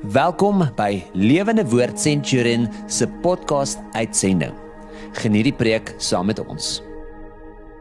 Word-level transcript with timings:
Welkom 0.00 0.62
by 0.78 1.02
Lewende 1.12 1.60
Woord 1.68 1.98
Centurion 2.00 2.62
se 2.88 3.04
podcast 3.20 3.76
uitsending. 3.92 4.54
Geniet 5.12 5.50
die 5.50 5.52
preek 5.52 5.90
saam 6.00 6.30
met 6.30 6.38
ons. 6.40 6.78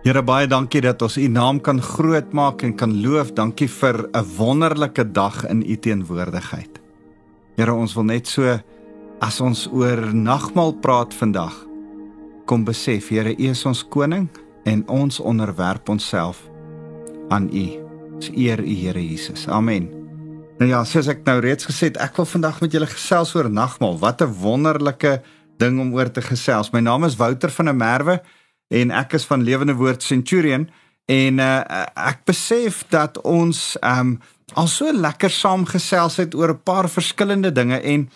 Here 0.03 0.19
baie 0.27 0.49
dankie 0.51 0.81
dat 0.83 0.99
ons 0.99 1.15
u 1.15 1.29
naam 1.31 1.61
kan 1.63 1.79
grootmaak 1.79 2.65
en 2.67 2.73
kan 2.75 2.91
loof. 2.91 3.31
Dankie 3.31 3.69
vir 3.71 4.09
'n 4.11 4.25
wonderlike 4.35 5.11
dag 5.11 5.47
in 5.47 5.63
u 5.63 5.75
teenwoordigheid. 5.75 6.79
Here, 7.55 7.73
ons 7.73 7.95
wil 7.95 8.03
net 8.03 8.27
so 8.27 8.59
as 9.21 9.41
ons 9.41 9.67
oor 9.71 10.13
nagmaal 10.13 10.73
praat 10.73 11.13
vandag, 11.13 11.55
kom 12.45 12.65
besef, 12.65 13.09
Here, 13.09 13.31
u 13.31 13.49
is 13.49 13.65
ons 13.65 13.83
koning 13.83 14.29
en 14.65 14.83
ons 14.89 15.19
onderwerp 15.19 15.89
onsself 15.89 16.49
aan 17.29 17.49
u. 17.53 17.79
Ons 18.15 18.29
eer 18.35 18.59
u, 18.59 18.75
Here 18.75 19.07
Jesus. 19.07 19.47
Amen. 19.47 19.98
Nou 20.59 20.67
ja, 20.67 20.81
soos 20.83 21.07
ek 21.07 21.21
nou 21.23 21.37
reeds 21.39 21.69
gesê 21.69 21.87
het, 21.87 21.97
ek 22.03 22.17
wil 22.19 22.25
vandag 22.27 22.57
met 22.59 22.73
julle 22.75 22.87
gesels 22.91 23.29
oor 23.31 23.47
nagmaal. 23.47 23.93
Wat 24.01 24.21
'n 24.21 24.33
wonderlike 24.41 25.21
ding 25.57 25.79
om 25.79 25.93
oor 25.93 26.11
te 26.11 26.21
gesels. 26.21 26.71
My 26.71 26.79
naam 26.79 27.03
is 27.03 27.15
Wouter 27.15 27.49
van 27.49 27.65
der 27.65 27.75
Merwe 27.75 28.21
en 28.67 28.91
ek 28.91 29.13
is 29.13 29.25
van 29.25 29.43
Lewende 29.43 29.75
Woord 29.75 30.03
Centurion 30.03 30.69
en 31.05 31.39
uh, 31.39 31.63
ek 31.95 32.25
besef 32.25 32.83
dat 32.89 33.21
ons 33.21 33.77
um 33.81 34.19
al 34.53 34.67
so 34.67 34.91
lekker 34.91 35.29
saam 35.29 35.65
gesels 35.65 36.17
het 36.17 36.35
oor 36.35 36.51
'n 36.51 36.63
paar 36.63 36.89
verskillende 36.89 37.51
dinge 37.51 37.79
en 37.79 38.09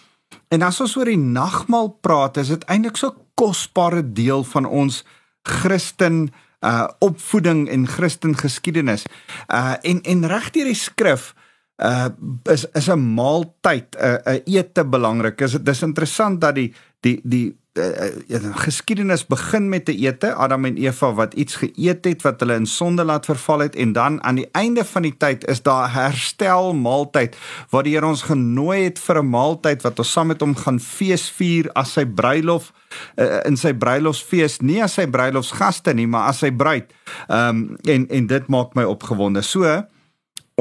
en 0.50 0.62
as 0.62 0.82
ons 0.82 0.98
oor 0.98 1.06
die 1.06 1.18
nagmaal 1.18 1.98
praat, 2.02 2.38
is 2.38 2.48
dit 2.48 2.64
eintlik 2.66 2.98
so 2.98 3.16
kosbare 3.36 4.14
deel 4.14 4.44
van 4.44 4.66
ons 4.66 5.04
Christen 5.44 6.34
uh 6.62 6.88
opvoeding 7.00 7.70
en 7.70 7.88
Christen 7.88 8.36
geskiedenis. 8.36 9.06
Uh 9.48 9.76
en 9.82 10.02
en 10.02 10.28
regdeur 10.28 10.66
die 10.66 10.76
skrif 10.76 11.34
uh 11.78 12.10
is 12.52 12.66
is 12.74 12.88
'n 12.90 13.14
maaltyd 13.16 13.96
'n 13.96 14.06
uh, 14.06 14.34
'n 14.34 14.42
ete 14.46 14.86
belangrik. 14.86 15.42
Is 15.42 15.52
dit 15.52 15.68
is 15.68 15.82
interessant 15.82 16.42
dat 16.42 16.56
die 16.56 16.74
die 17.00 17.20
die 17.24 17.58
uh, 17.74 17.84
uh, 18.28 18.56
geskiedenis 18.56 19.26
begin 19.26 19.70
met 19.70 19.90
'n 19.90 19.98
ete, 19.98 20.34
Adam 20.34 20.66
en 20.66 20.78
Eva 20.78 21.14
wat 21.14 21.34
iets 21.34 21.56
geëet 21.56 22.06
het 22.06 22.22
wat 22.22 22.40
hulle 22.40 22.56
in 22.56 22.66
sonde 22.66 23.04
laat 23.04 23.26
verval 23.26 23.60
het 23.60 23.76
en 23.76 23.92
dan 23.92 24.24
aan 24.24 24.36
die 24.36 24.50
einde 24.52 24.86
van 24.86 25.02
die 25.02 25.18
tyd 25.18 25.48
is 25.48 25.62
daar 25.62 25.94
herstel 25.94 26.74
maaltyd 26.74 27.36
waar 27.70 27.84
die 27.84 27.94
Here 27.94 28.06
ons 28.06 28.22
genooi 28.22 28.84
het 28.84 29.00
vir 29.00 29.18
'n 29.24 29.30
maaltyd 29.30 29.82
wat 29.82 30.00
ons 30.00 30.12
saam 30.12 30.28
met 30.28 30.42
hom 30.42 30.56
gaan 30.56 30.80
feesvier 30.80 31.72
as 31.74 31.94
sy 31.94 32.06
bruilof 32.06 32.74
uh, 33.18 33.40
in 33.46 33.58
sy 33.58 33.74
bruilofsfees, 33.74 34.62
nie 34.62 34.84
as 34.84 34.94
sy 34.94 35.08
bruilofsgaste 35.08 35.94
nie, 35.94 36.08
maar 36.08 36.28
as 36.28 36.40
sy 36.40 36.52
bruid. 36.52 36.94
Ehm 37.28 37.50
um, 37.50 37.78
en 37.84 38.08
en 38.10 38.28
dit 38.28 38.48
maak 38.48 38.76
my 38.76 38.84
opgewonde. 38.84 39.42
So 39.42 39.84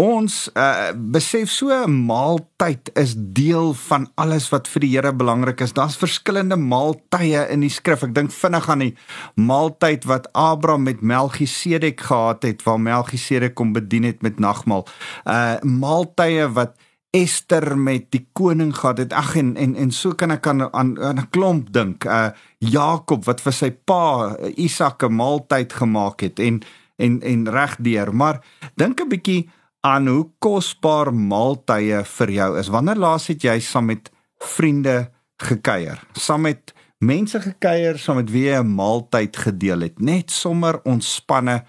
Ons 0.01 0.49
uh, 0.57 0.89
besef 0.97 1.51
so 1.53 1.69
'n 1.69 2.07
maaltyd 2.07 2.89
is 2.97 3.13
deel 3.17 3.75
van 3.75 4.09
alles 4.17 4.49
wat 4.49 4.69
vir 4.69 4.81
die 4.81 4.89
Here 4.89 5.13
belangrik 5.13 5.61
is. 5.61 5.75
Daar's 5.77 6.01
verskillende 6.01 6.57
maaltye 6.57 7.45
in 7.53 7.61
die 7.61 7.69
skrif. 7.69 8.03
Ek 8.03 8.15
dink 8.15 8.33
vinnig 8.33 8.69
aan 8.69 8.79
die 8.79 8.97
maaltyd 9.37 10.09
wat 10.09 10.33
Abraham 10.33 10.89
met 10.89 11.03
Melchisedek 11.03 12.01
gehad 12.01 12.43
het 12.43 12.65
waar 12.65 12.81
Melchisedek 12.81 13.55
kom 13.55 13.73
bedien 13.73 14.09
het 14.09 14.23
met 14.23 14.41
nagmaal. 14.41 14.89
Uh 15.29 15.61
maaltye 15.61 16.49
wat 16.49 16.73
Ester 17.13 17.77
met 17.77 18.09
die 18.11 18.25
koning 18.33 18.73
gehad 18.73 18.99
het. 18.99 19.13
Ag 19.13 19.37
en 19.37 19.57
en 19.57 19.77
en 19.77 19.91
so 19.93 20.17
kan 20.17 20.31
ek 20.31 20.47
aan 20.47 20.73
aan 20.73 20.97
'n 20.97 21.29
klomp 21.31 21.73
dink. 21.73 22.05
Uh 22.05 22.33
Jakob 22.59 23.25
wat 23.25 23.41
vir 23.41 23.53
sy 23.53 23.71
pa 23.71 24.37
Isak 24.57 25.05
'n 25.05 25.13
maaltyd 25.13 25.73
gemaak 25.73 26.21
het 26.21 26.39
en 26.39 26.63
en 26.97 27.21
en 27.21 27.49
regdeur. 27.49 28.15
Maar 28.15 28.41
dink 28.75 29.01
'n 29.01 29.09
bietjie 29.09 29.51
aan 29.83 30.07
hoe 30.07 30.27
kosbaar 30.39 31.11
maaltye 31.15 32.05
vir 32.07 32.31
jou 32.31 32.51
is. 32.61 32.71
Wanneer 32.71 33.01
laas 33.03 33.27
het 33.33 33.43
jy 33.43 33.59
saam 33.63 33.91
met 33.91 34.11
vriende 34.55 35.11
gekuier? 35.43 35.99
Saam 36.15 36.47
met 36.47 36.71
mense 37.03 37.41
gekuier, 37.43 37.99
saam 37.99 38.21
met 38.23 38.31
wie 38.31 38.47
jy 38.47 38.61
'n 38.63 38.75
maaltyd 38.79 39.37
gedeel 39.37 39.81
het? 39.81 40.01
Net 40.01 40.31
sommer 40.31 40.81
ontspanne. 40.85 41.65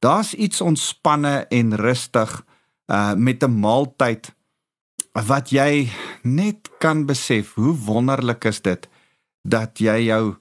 Daar's 0.00 0.34
iets 0.34 0.60
ontspanne 0.60 1.46
en 1.50 1.76
rustig 1.76 2.44
uh 2.90 3.14
met 3.14 3.42
'n 3.42 3.60
maaltyd 3.60 4.34
wat 5.12 5.50
jy 5.50 5.88
net 6.22 6.70
kan 6.78 7.06
besef 7.06 7.54
hoe 7.54 7.76
wonderlik 7.76 8.44
is 8.44 8.60
dit 8.60 8.88
dat 9.42 9.78
jy 9.78 10.06
jou 10.10 10.34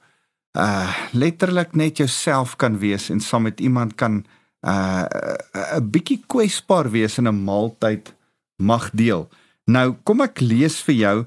uh 0.57 0.89
letterlik 1.11 1.75
net 1.75 1.97
jouself 1.97 2.55
kan 2.55 2.79
wees 2.79 3.09
en 3.09 3.19
saam 3.19 3.43
met 3.43 3.59
iemand 3.59 3.95
kan 3.95 4.25
uh 4.25 4.40
'n 4.61 5.89
bietjie 5.91 6.21
kwesbaar 6.27 6.91
wees 6.91 7.17
in 7.17 7.27
'n 7.27 7.43
maaltyd 7.43 8.13
mag 8.57 8.89
deel. 8.93 9.29
Nou 9.65 9.95
kom 10.03 10.21
ek 10.21 10.41
lees 10.41 10.79
vir 10.85 10.95
jou 10.95 11.17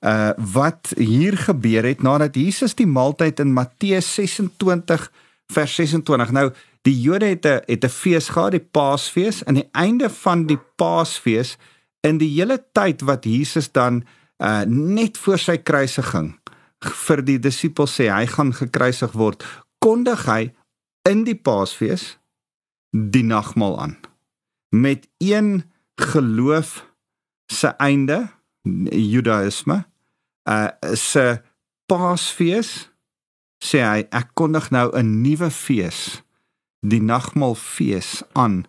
uh 0.00 0.32
wat 0.54 0.92
hier 0.96 1.36
gebeur 1.36 1.84
het 1.84 2.02
nadat 2.02 2.36
Jesus 2.36 2.74
die 2.74 2.86
maaltyd 2.86 3.40
in 3.40 3.52
Matteus 3.52 4.14
26 4.14 5.10
vers 5.52 5.74
26. 5.74 6.32
Nou 6.32 6.50
die 6.82 7.00
Jode 7.00 7.26
het 7.26 7.46
'n 7.46 7.60
het 7.66 7.84
'n 7.84 7.88
fees 7.88 8.28
gehad, 8.28 8.52
die 8.52 8.68
Paasfees, 8.72 9.44
aan 9.44 9.54
die 9.54 9.68
einde 9.72 10.10
van 10.10 10.46
die 10.46 10.58
Paasfees 10.76 11.56
in 12.00 12.18
die 12.18 12.28
hele 12.28 12.64
tyd 12.72 13.02
wat 13.02 13.24
Jesus 13.24 13.72
dan 13.72 14.04
uh 14.38 14.64
net 14.66 15.18
voor 15.18 15.38
sy 15.38 15.56
kruisiging 15.56 16.34
vir 17.06 17.22
die 17.22 17.38
disippels 17.38 18.00
sê 18.00 18.10
hy 18.10 18.26
gaan 18.26 18.52
gekruisig 18.52 19.12
word, 19.12 19.44
kondig 19.78 20.26
hy 20.26 20.52
in 21.08 21.24
die 21.24 21.34
Paasfees 21.34 22.18
die 22.92 23.24
nagmaal 23.24 23.80
aan. 23.80 23.96
Met 24.68 25.08
een 25.18 25.64
geloof 25.96 26.86
se 27.46 27.66
einde 27.66 28.28
judaïsme 28.90 29.84
uh 30.48 30.68
se 30.96 31.42
paasfees 31.86 32.90
sê 33.62 33.82
hy 33.82 34.04
ek 34.10 34.32
kondig 34.38 34.70
nou 34.70 34.90
'n 34.98 35.22
nuwe 35.22 35.50
fees 35.50 36.22
die 36.80 37.02
nagmaalfees 37.02 38.22
aan 38.32 38.64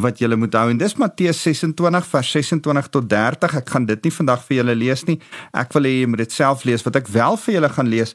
wat 0.00 0.18
julle 0.22 0.36
moet 0.36 0.54
hou 0.54 0.68
en 0.70 0.78
dis 0.80 0.94
Matteus 1.00 1.40
26 1.42 2.06
vers 2.12 2.30
26 2.36 2.88
tot 2.94 3.08
30. 3.10 3.56
Ek 3.60 3.72
gaan 3.74 3.86
dit 3.88 4.04
nie 4.04 4.14
vandag 4.14 4.42
vir 4.46 4.56
julle 4.60 4.74
lees 4.78 5.04
nie. 5.08 5.18
Ek 5.52 5.72
wil 5.76 5.88
hê 5.88 5.94
jy 6.00 6.08
moet 6.10 6.24
dit 6.24 6.32
self 6.32 6.64
lees. 6.68 6.84
Wat 6.86 6.96
ek 7.00 7.10
wel 7.12 7.38
vir 7.44 7.54
julle 7.58 7.72
gaan 7.76 7.92
lees 7.92 8.14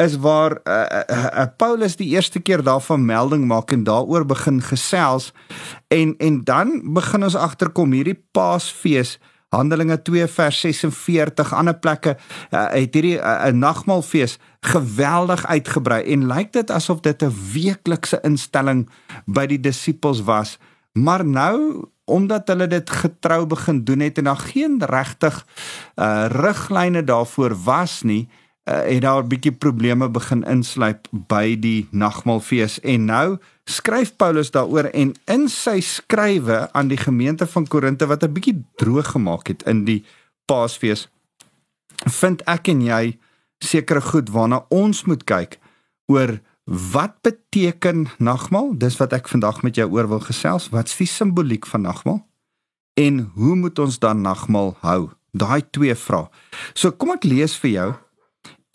is 0.00 0.16
waar 0.22 0.58
uh, 0.64 0.76
uh, 1.00 1.26
uh, 1.44 1.48
Paulus 1.60 1.96
die 2.00 2.12
eerste 2.14 2.40
keer 2.42 2.62
daarvan 2.66 3.04
melding 3.06 3.46
maak 3.50 3.72
en 3.72 3.84
daaroor 3.88 4.26
begin 4.26 4.60
gesels 4.62 5.32
en 5.88 6.14
en 6.18 6.40
dan 6.44 6.80
begin 6.94 7.26
ons 7.26 7.38
agterkom 7.38 7.92
hierdie 7.92 8.18
Paasfees 8.34 9.18
Handelinge 9.50 9.96
2 10.06 10.28
vers 10.30 10.60
46 10.62 11.52
ander 11.58 11.74
plekke 11.74 12.14
uh, 12.14 12.68
het 12.70 12.94
hierdie 12.94 13.18
'n 13.18 13.22
uh, 13.22 13.50
nagmaalfees 13.50 14.38
geweldig 14.62 15.46
uitgebrei 15.46 16.02
en 16.14 16.28
lyk 16.30 16.52
dit 16.52 16.70
asof 16.70 17.00
dit 17.00 17.22
'n 17.22 17.34
weeklikse 17.52 18.20
instelling 18.22 18.88
by 19.26 19.46
die 19.46 19.60
disippels 19.60 20.22
was. 20.22 20.58
Maar 20.92 21.24
nou 21.24 21.86
omdat 22.04 22.48
hulle 22.48 22.66
dit 22.66 22.90
getrou 22.90 23.46
begin 23.46 23.84
doen 23.84 24.00
het 24.00 24.18
en 24.18 24.24
daar 24.24 24.42
geen 24.50 24.82
regtig 24.84 25.46
uh 25.94 26.26
riglyne 26.28 27.04
daarvoor 27.04 27.54
was 27.62 28.02
nie, 28.02 28.28
uh, 28.64 28.82
het 28.82 29.02
daar 29.02 29.22
'n 29.22 29.28
bietjie 29.28 29.52
probleme 29.52 30.10
begin 30.10 30.42
insluip 30.42 31.06
by 31.10 31.58
die 31.58 31.88
nagmaalfees. 31.90 32.80
En 32.80 33.04
nou 33.04 33.38
skryf 33.64 34.16
Paulus 34.16 34.50
daaroor 34.50 34.84
en 34.84 35.14
in 35.24 35.48
sy 35.48 35.80
skrywe 35.80 36.72
aan 36.72 36.88
die 36.88 36.98
gemeente 36.98 37.46
van 37.46 37.66
Korinte 37.66 38.06
wat 38.06 38.22
'n 38.24 38.32
bietjie 38.32 38.64
droog 38.74 39.10
gemaak 39.10 39.46
het 39.46 39.62
in 39.62 39.84
die 39.84 40.04
Paasfees 40.44 41.08
vind 42.08 42.42
ek 42.48 42.70
en 42.72 42.80
jy 42.82 43.18
sekere 43.60 44.00
goed 44.00 44.30
waarna 44.32 44.64
ons 44.72 45.04
moet 45.04 45.24
kyk 45.24 45.58
oor 46.06 46.38
Wat 46.70 47.18
beteken 47.20 48.06
nagmaal? 48.18 48.76
Dis 48.78 48.94
wat 49.00 49.10
ek 49.16 49.26
vandag 49.26 49.64
met 49.66 49.74
jou 49.74 49.88
oor 49.90 50.06
wil 50.06 50.20
gesels. 50.22 50.68
Wat's 50.70 50.94
die 51.00 51.08
simboliek 51.10 51.66
van 51.66 51.82
nagmaal? 51.82 52.20
En 52.94 53.18
hoe 53.34 53.56
moet 53.58 53.78
ons 53.82 53.98
dan 53.98 54.20
nagmaal 54.22 54.76
hou? 54.78 55.10
Daai 55.34 55.66
twee 55.74 55.94
vrae. 55.98 56.28
So 56.78 56.94
kom 56.94 57.10
ek 57.16 57.26
lees 57.26 57.56
vir 57.58 57.70
jou 57.70 57.88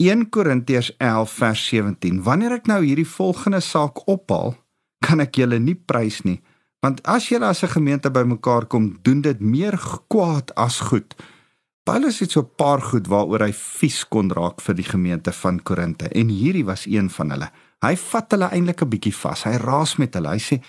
1 0.04 0.26
Korintiërs 0.28 0.92
11 1.00 1.38
vers 1.40 1.62
17. 1.72 2.18
Wanneer 2.28 2.58
ek 2.58 2.68
nou 2.68 2.82
hierdie 2.84 3.08
volgende 3.08 3.62
saak 3.64 4.02
ophaal, 4.12 4.58
kan 5.00 5.24
ek 5.24 5.40
julle 5.40 5.62
nie 5.64 5.78
prys 5.80 6.26
nie, 6.28 6.42
want 6.84 7.00
as 7.08 7.30
julle 7.32 7.48
as 7.48 7.64
'n 7.64 7.80
gemeente 7.80 8.12
bymekaar 8.12 8.68
kom, 8.68 9.00
doen 9.04 9.22
dit 9.22 9.40
meer 9.40 9.80
kwaad 10.12 10.52
as 10.56 10.82
goed. 10.92 11.16
Paulus 11.88 12.20
het 12.20 12.32
so 12.32 12.42
'n 12.42 12.56
paar 12.58 12.82
goed 12.82 13.08
waaroor 13.08 13.48
hy 13.48 13.54
vies 13.54 14.04
kon 14.04 14.32
raak 14.32 14.60
vir 14.60 14.76
die 14.76 14.90
gemeente 14.92 15.32
van 15.32 15.64
Korinte 15.64 16.10
en 16.12 16.28
hierdie 16.28 16.66
was 16.66 16.86
een 16.86 17.10
van 17.10 17.30
hulle. 17.30 17.50
Hy 17.84 17.96
vat 17.96 18.32
hulle 18.32 18.50
eintlik 18.52 18.82
'n 18.82 18.90
bietjie 18.90 19.16
vas. 19.16 19.44
Hy 19.44 19.58
raas 19.58 19.96
met 19.98 20.14
hulle. 20.14 20.30
Hy 20.30 20.40
sê 20.40 20.62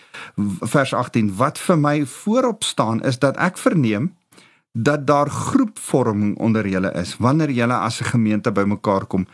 vers 0.60 0.94
18: 0.94 1.36
"Wat 1.36 1.58
vir 1.58 1.78
my 1.78 2.06
voorop 2.06 2.64
staan 2.64 3.02
is 3.02 3.18
dat 3.18 3.36
ek 3.36 3.58
verneem 3.58 4.12
dat 4.76 5.06
daar 5.06 5.30
groepvorming 5.30 6.38
onder 6.38 6.68
julle 6.68 6.92
is 6.92 7.16
wanneer 7.16 7.50
julle 7.50 7.74
as 7.74 8.00
'n 8.00 8.04
gemeente 8.04 8.52
bymekaar 8.52 9.06
kom. 9.06 9.26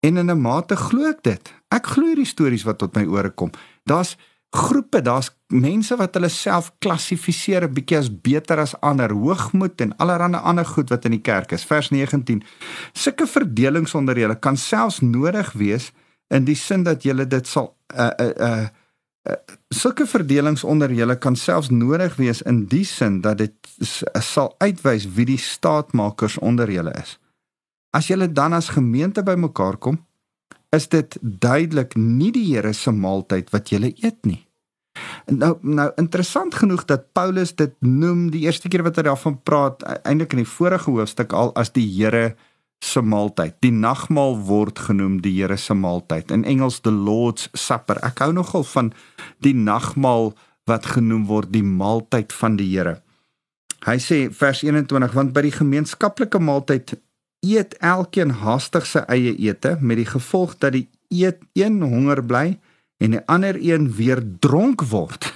En 0.00 0.16
in 0.16 0.30
'n 0.30 0.40
mate 0.40 0.76
glo 0.76 1.08
ek 1.08 1.22
dit. 1.22 1.54
Ek 1.68 1.86
glo 1.86 2.06
hierdie 2.06 2.26
stories 2.26 2.62
wat 2.62 2.78
tot 2.78 2.94
my 2.94 3.04
ore 3.04 3.30
kom. 3.30 3.50
Daar's 3.84 4.16
groepe, 4.50 5.02
daar's 5.02 5.30
mense 5.46 5.96
wat 5.96 6.14
hulle 6.14 6.28
self 6.28 6.72
klassifiseer 6.78 7.62
'n 7.62 7.72
bietjie 7.72 7.98
as 7.98 8.20
beter 8.20 8.58
as 8.58 8.80
ander, 8.80 9.10
hoogmoed 9.12 9.80
en 9.80 9.96
allerlei 9.96 10.40
ander 10.40 10.66
goed 10.66 10.88
wat 10.88 11.04
in 11.04 11.10
die 11.10 11.20
kerk 11.20 11.52
is. 11.52 11.64
Vers 11.64 11.90
19. 11.90 12.42
Sulke 12.92 13.26
verdelings 13.26 13.94
onder 13.94 14.18
julle 14.18 14.38
kan 14.38 14.56
selfs 14.56 15.00
nodig 15.00 15.52
wees 15.52 15.92
in 16.30 16.46
die 16.46 16.58
sin 16.58 16.84
dat 16.86 17.02
julle 17.02 17.26
dit 17.26 17.46
sal 17.46 17.74
uh 17.94 18.12
uh 18.18 18.34
uh 18.50 18.68
Uh, 19.28 19.34
sulke 19.68 20.06
verdelings 20.08 20.62
onder 20.64 20.88
julle 20.96 21.18
kan 21.20 21.34
selfs 21.36 21.68
nodig 21.68 22.14
wees 22.16 22.38
in 22.48 22.62
die 22.72 22.86
sin 22.88 23.18
dat 23.20 23.36
dit 23.36 23.68
sal 24.16 24.54
uitwys 24.64 25.04
wie 25.12 25.26
die 25.28 25.38
staatmakers 25.38 26.38
onder 26.40 26.70
julle 26.72 26.94
is. 26.96 27.18
As 27.92 28.08
julle 28.08 28.30
dan 28.32 28.56
as 28.56 28.70
gemeente 28.72 29.20
bymekaar 29.22 29.76
kom, 29.76 29.98
is 30.72 30.88
dit 30.88 31.18
duidelik 31.20 31.98
nie 32.00 32.30
die 32.32 32.46
Here 32.48 32.72
se 32.72 32.94
maaltyd 32.96 33.50
wat 33.52 33.68
julle 33.68 33.92
eet 34.00 34.24
nie. 34.24 34.40
Nou 35.28 35.58
nou 35.60 35.90
interessant 36.00 36.56
genoeg 36.56 36.86
dat 36.88 37.12
Paulus 37.12 37.52
dit 37.54 37.76
noem 37.84 38.30
die 38.32 38.46
eerste 38.48 38.72
keer 38.72 38.86
wat 38.86 38.96
hy 38.96 39.04
daarvan 39.10 39.36
praat 39.42 39.84
e-, 39.84 40.00
eintlik 40.08 40.32
in 40.32 40.46
die 40.46 40.52
vorige 40.56 40.90
hoofstuk 40.90 41.36
al 41.36 41.52
as 41.60 41.74
die 41.76 41.84
Here 41.92 42.38
se 42.84 43.02
maaltyd. 43.02 43.56
Die 43.60 43.72
nagmaal 43.72 44.38
word 44.48 44.78
genoem 44.78 45.20
die 45.24 45.34
Here 45.36 45.56
se 45.56 45.74
maaltyd. 45.74 46.30
In 46.30 46.44
Engels 46.44 46.80
the 46.80 46.92
Lord's 46.92 47.48
Supper. 47.52 48.00
Ek 48.06 48.22
hou 48.24 48.32
nogal 48.32 48.64
van 48.72 48.92
die 49.44 49.54
nagmaal 49.54 50.32
wat 50.68 50.86
genoem 50.96 51.26
word 51.28 51.52
die 51.52 51.64
maaltyd 51.66 52.32
van 52.32 52.56
die 52.60 52.68
Here. 52.72 53.00
Hy 53.86 53.96
sê 54.02 54.18
vers 54.36 54.60
21 54.64 55.14
want 55.16 55.32
by 55.36 55.46
die 55.46 55.56
gemeenskaplike 55.56 56.40
maaltyd 56.42 56.98
eet 57.46 57.76
elkeen 57.80 58.34
haastig 58.42 58.84
sy 58.88 59.00
eie 59.08 59.32
ete 59.40 59.78
met 59.80 60.00
die 60.02 60.08
gevolg 60.08 60.58
dat 60.60 60.76
die 60.76 60.86
eet 61.08 61.40
een 61.56 61.80
honger 61.80 62.20
bly 62.20 62.58
en 63.00 63.16
die 63.16 63.22
ander 63.32 63.56
een 63.56 63.88
weer 63.96 64.20
dronk 64.44 64.84
word. 64.92 65.30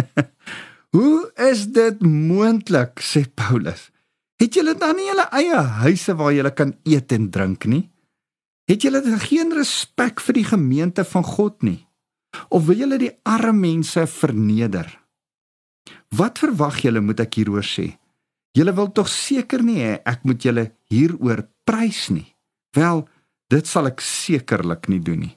Hoe 0.96 1.28
is 1.50 1.66
dit 1.76 2.00
moontlik 2.00 3.02
sê 3.04 3.26
Paulus? 3.28 3.90
Het 4.44 4.58
julle 4.58 4.74
dan 4.76 4.98
nie 4.98 5.06
julle 5.08 5.24
eie 5.32 5.60
huise 5.80 6.12
waar 6.18 6.34
julle 6.36 6.50
kan 6.52 6.74
eet 6.84 7.12
en 7.16 7.30
drink 7.32 7.64
nie? 7.64 7.86
Het 8.68 8.84
julle 8.84 9.00
geen 9.22 9.54
respek 9.56 10.20
vir 10.20 10.36
die 10.36 10.44
gemeente 10.44 11.04
van 11.08 11.24
God 11.24 11.64
nie? 11.64 11.78
Of 12.52 12.66
wil 12.66 12.82
julle 12.82 12.98
die 13.00 13.12
arme 13.24 13.56
mense 13.56 14.04
verneder? 14.10 14.90
Wat 16.12 16.42
verwag 16.42 16.82
julle 16.84 17.00
moet 17.00 17.22
ek 17.24 17.38
hieroor 17.40 17.64
sê? 17.64 17.86
Julle 18.54 18.74
wil 18.76 18.92
tog 18.92 19.08
seker 19.08 19.64
nie 19.64 19.80
hê 19.80 19.94
ek 20.04 20.28
moet 20.28 20.44
julle 20.44 20.66
hieroor 20.92 21.46
prys 21.64 22.10
nie. 22.12 22.28
Wel, 22.76 23.00
dit 23.48 23.66
sal 23.66 23.88
ek 23.88 24.04
sekerlik 24.04 24.90
nie 24.92 25.00
doen 25.00 25.24
nie. 25.24 25.34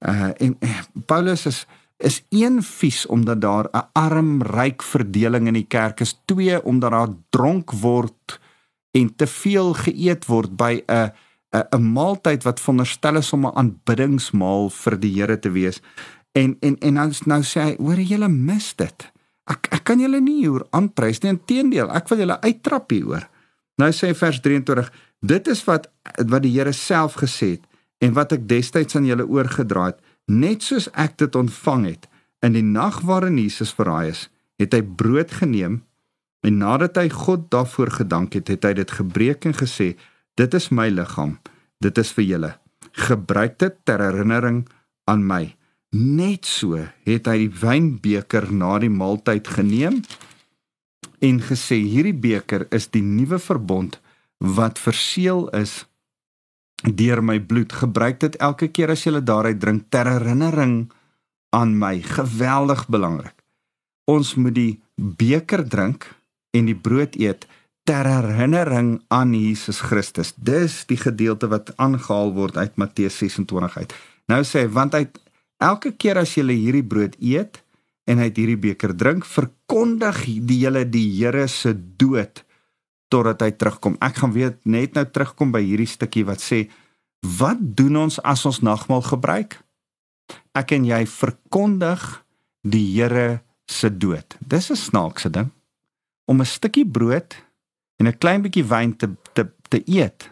Uh 0.00 0.32
en 0.40 0.56
uh, 0.64 0.80
Paulus 1.04 1.44
is 1.50 1.64
is 1.96 2.22
een 2.28 2.62
vies 2.62 3.06
omdat 3.06 3.40
daar 3.40 3.68
'n 3.72 3.88
arm-ryk 3.92 4.82
verdeling 4.82 5.46
in 5.46 5.54
die 5.54 5.68
kerk 5.68 6.00
is, 6.00 6.20
twee 6.24 6.64
omdat 6.64 6.90
daar 6.90 7.12
dronk 7.30 7.72
word 7.72 8.40
en 8.90 9.16
te 9.16 9.26
veel 9.26 9.74
geëet 9.74 10.26
word 10.26 10.56
by 10.56 10.82
'n 10.86 11.12
'n 11.54 11.66
'n 11.70 11.92
maaltyd 11.92 12.42
wat 12.42 12.60
veronderstel 12.60 13.16
is 13.16 13.32
om 13.32 13.46
'n 13.46 13.54
aanbiddingsmaal 13.54 14.70
vir 14.70 15.00
die 15.00 15.14
Here 15.20 15.38
te 15.38 15.50
wees. 15.50 15.80
En 16.32 16.56
en 16.60 16.78
en 16.78 16.92
nou 16.92 17.12
nou 17.24 17.42
sê 17.42 17.60
hy, 17.60 17.76
hoor 17.78 17.96
jy 17.96 18.08
julle 18.14 18.28
mis 18.28 18.74
dit. 18.74 19.12
Ek 19.44 19.68
ek 19.70 19.84
kan 19.84 20.00
julle 20.00 20.20
nie 20.20 20.40
hier 20.46 20.64
aanprys 20.70 21.20
nie. 21.20 21.30
Inteendeel, 21.30 21.90
ek 21.90 22.08
wil 22.08 22.18
julle 22.18 22.40
uittrap 22.40 22.90
hieroor. 22.90 23.28
Nou 23.76 23.90
sê 23.92 24.14
vers 24.14 24.40
23, 24.40 24.92
dit 25.20 25.48
is 25.48 25.64
wat 25.64 25.90
wat 26.26 26.42
die 26.42 26.52
Here 26.58 26.72
self 26.72 27.14
gesê 27.14 27.48
het 27.56 27.66
en 27.98 28.12
wat 28.12 28.32
ek 28.32 28.48
destyds 28.48 28.96
aan 28.96 29.06
julle 29.06 29.26
oorgedra 29.26 29.84
het, 29.84 30.00
net 30.30 30.64
soos 30.64 30.88
ek 30.92 31.18
dit 31.20 31.36
ontvang 31.36 31.86
het 31.88 32.08
in 32.44 32.56
die 32.56 32.64
nag 32.64 33.00
waarin 33.08 33.38
Jesus 33.40 33.72
verraai 33.76 34.12
is, 34.12 34.28
het 34.60 34.74
hy 34.76 34.82
brood 34.84 35.32
geneem 35.40 35.82
en 36.44 36.60
nadat 36.60 36.98
hy 37.00 37.08
God 37.08 37.48
daarvoor 37.52 37.94
gedank 38.00 38.36
het, 38.36 38.50
het 38.52 38.66
hy 38.68 38.74
dit 38.76 38.90
gebreek 38.98 39.46
en 39.48 39.56
gesê, 39.56 39.94
dit 40.36 40.56
is 40.56 40.68
my 40.68 40.90
liggaam, 40.92 41.38
dit 41.80 41.98
is 41.98 42.12
vir 42.16 42.24
julle. 42.24 42.52
Gebruik 42.94 43.56
dit 43.62 43.78
ter 43.88 44.02
herinnering 44.04 44.66
aan 45.10 45.24
my. 45.26 45.54
Net 45.94 46.44
so 46.46 46.76
het 47.06 47.30
hy 47.30 47.38
die 47.46 47.52
wynbeker 47.62 48.50
na 48.52 48.76
die 48.82 48.92
maaltyd 48.92 49.48
geneem 49.56 50.02
en 51.24 51.40
gesê 51.40 51.78
hierdie 51.80 52.16
beker 52.16 52.66
is 52.74 52.90
die 52.92 53.02
nuwe 53.04 53.38
verbond 53.40 54.00
wat 54.38 54.80
verseël 54.82 55.46
is 55.56 55.84
deur 56.82 57.22
my 57.22 57.38
bloed. 57.40 57.72
Gebruik 57.72 58.20
dit 58.20 58.36
elke 58.42 58.68
keer 58.68 58.90
as 58.90 59.04
jy 59.06 59.20
daaruit 59.20 59.60
drink 59.60 59.88
ter 59.90 60.08
herinnering 60.10 60.90
aan 61.54 61.78
my. 61.78 62.00
Geweldig 62.02 62.86
belangrik. 62.88 63.36
Ons 64.10 64.34
moet 64.34 64.54
die 64.54 64.80
beker 64.96 65.64
drink 65.68 66.08
en 66.52 66.66
die 66.66 66.76
brood 66.76 67.16
eet 67.16 67.46
ter 67.84 68.08
herinnering 68.08 69.02
aan 69.08 69.34
Jesus 69.36 69.80
Christus. 69.84 70.32
Dis 70.36 70.84
die 70.88 71.00
gedeelte 71.00 71.48
wat 71.52 71.72
aangehaal 71.76 72.32
word 72.32 72.56
uit 72.56 72.76
Matteus 72.76 73.18
26 73.20 73.78
uit. 73.78 73.94
Nou 74.28 74.40
sê 74.44 74.64
hy 74.64 74.72
want 74.72 74.94
uit 74.94 75.20
Elke 75.62 75.94
keer 75.96 76.18
as 76.20 76.34
jy 76.36 76.44
hierdie 76.50 76.84
brood 76.84 77.14
eet 77.22 77.60
en 78.10 78.20
uit 78.20 78.36
hierdie 78.36 78.60
beker 78.60 78.92
drink, 78.96 79.24
verkondig 79.24 80.24
die 80.44 80.60
hele 80.64 80.84
die 80.84 81.06
Here 81.14 81.46
se 81.48 81.72
dood 81.72 82.42
totdat 83.08 83.40
hy 83.40 83.50
terugkom. 83.50 83.96
Ek 84.00 84.16
gaan 84.22 84.32
weer 84.32 84.56
net 84.64 84.94
nou 84.94 85.04
terugkom 85.04 85.52
by 85.54 85.62
hierdie 85.62 85.90
stukkie 85.90 86.24
wat 86.24 86.42
sê 86.42 86.68
wat 87.38 87.60
doen 87.76 87.96
ons 87.96 88.18
as 88.20 88.44
ons 88.44 88.60
nagmaal 88.60 89.02
gebruik? 89.02 89.56
Ek 90.52 90.72
en 90.76 90.84
jy 90.84 91.06
verkondig 91.08 92.02
die 92.64 92.84
Here 92.94 93.42
se 93.66 93.88
dood. 93.88 94.36
Dis 94.40 94.70
'n 94.70 94.76
snaakse 94.76 95.30
ding 95.30 95.50
om 96.26 96.40
'n 96.40 96.46
stukkie 96.46 96.86
brood 96.86 97.36
en 97.96 98.06
'n 98.06 98.18
klein 98.18 98.42
bietjie 98.42 98.64
wyn 98.64 98.96
te 98.96 99.08
te 99.32 99.48
te 99.68 99.82
eet. 99.86 100.30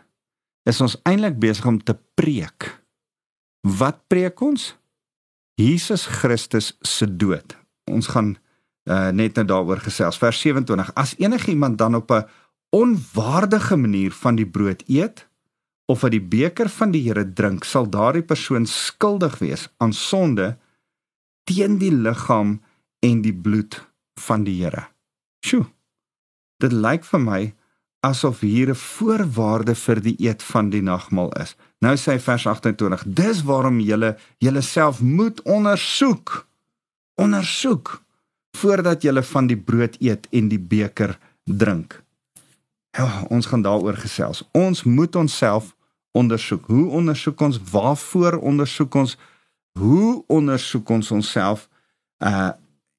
Is 0.65 0.81
ons 0.81 0.97
eintlik 1.03 1.39
besig 1.39 1.67
om 1.67 1.83
te 1.83 1.97
preek? 2.15 2.83
Wat 3.63 4.07
preek 4.07 4.41
ons? 4.41 4.77
Jesus 5.55 6.07
Christus 6.07 6.77
se 6.81 7.07
dood. 7.17 7.57
Ons 7.91 8.07
gaan 8.07 8.37
uh, 8.85 9.11
net 9.11 9.35
nou 9.35 9.45
daaroor 9.47 9.83
gesels. 9.83 10.19
Vers 10.19 10.41
27. 10.41 10.95
As 10.95 11.15
enigiemand 11.19 11.79
dan 11.79 11.95
op 11.95 12.11
'n 12.11 12.25
onwaardige 12.73 13.77
manier 13.77 14.13
van 14.17 14.39
die 14.41 14.49
brood 14.49 14.83
eet 14.89 15.27
of 15.93 16.05
uit 16.05 16.15
die 16.17 16.25
beker 16.25 16.71
van 16.73 16.93
die 16.95 17.03
Here 17.05 17.25
drink, 17.33 17.65
sal 17.69 17.89
daardie 17.91 18.25
persoon 18.25 18.67
skuldig 18.67 19.39
wees 19.43 19.69
aan 19.77 19.93
sonde 19.93 20.55
teen 21.45 21.77
die 21.79 21.93
liggaam 21.93 22.61
en 23.05 23.21
die 23.23 23.35
bloed 23.35 23.83
van 24.21 24.47
die 24.49 24.57
Here. 24.63 24.87
Sjoe. 25.45 25.67
Dit 26.63 26.73
lyk 26.73 27.05
vir 27.05 27.21
my 27.21 27.43
asof 28.07 28.41
hier 28.41 28.71
'n 28.71 28.75
voorwaarde 28.75 29.75
vir 29.75 30.01
die 30.01 30.17
eet 30.19 30.43
van 30.43 30.71
die 30.71 30.83
nagmaal 30.83 31.31
is. 31.43 31.57
Nou 31.81 31.97
sê 31.97 32.19
vers 32.19 32.47
28: 32.47 33.05
Dis 33.07 33.43
waarom 33.43 33.81
julle 33.81 34.17
julleself 34.39 35.01
moet 35.01 35.43
ondersoek. 35.43 36.47
Ondersoek 37.15 38.03
voordat 38.57 39.03
julle 39.03 39.23
van 39.23 39.47
die 39.47 39.57
brood 39.57 39.97
eet 40.01 40.29
en 40.31 40.49
die 40.49 40.59
beker 40.59 41.19
drink. 41.45 42.02
Ja, 42.93 43.25
ons 43.29 43.47
gaan 43.47 43.63
daaroor 43.63 43.97
gesels. 43.97 44.43
Ons 44.53 44.83
moet 44.83 45.17
onsself 45.17 45.75
ondersoek. 46.13 46.67
Hoe 46.67 46.89
ondersoek 46.91 47.41
ons? 47.41 47.61
Waarvoor 47.71 48.39
ondersoek 48.39 48.95
ons? 48.95 49.17
Hoe 49.79 50.25
ondersoek 50.27 50.89
ons 50.89 51.11
onsself? 51.11 51.69
Uh 52.19 52.53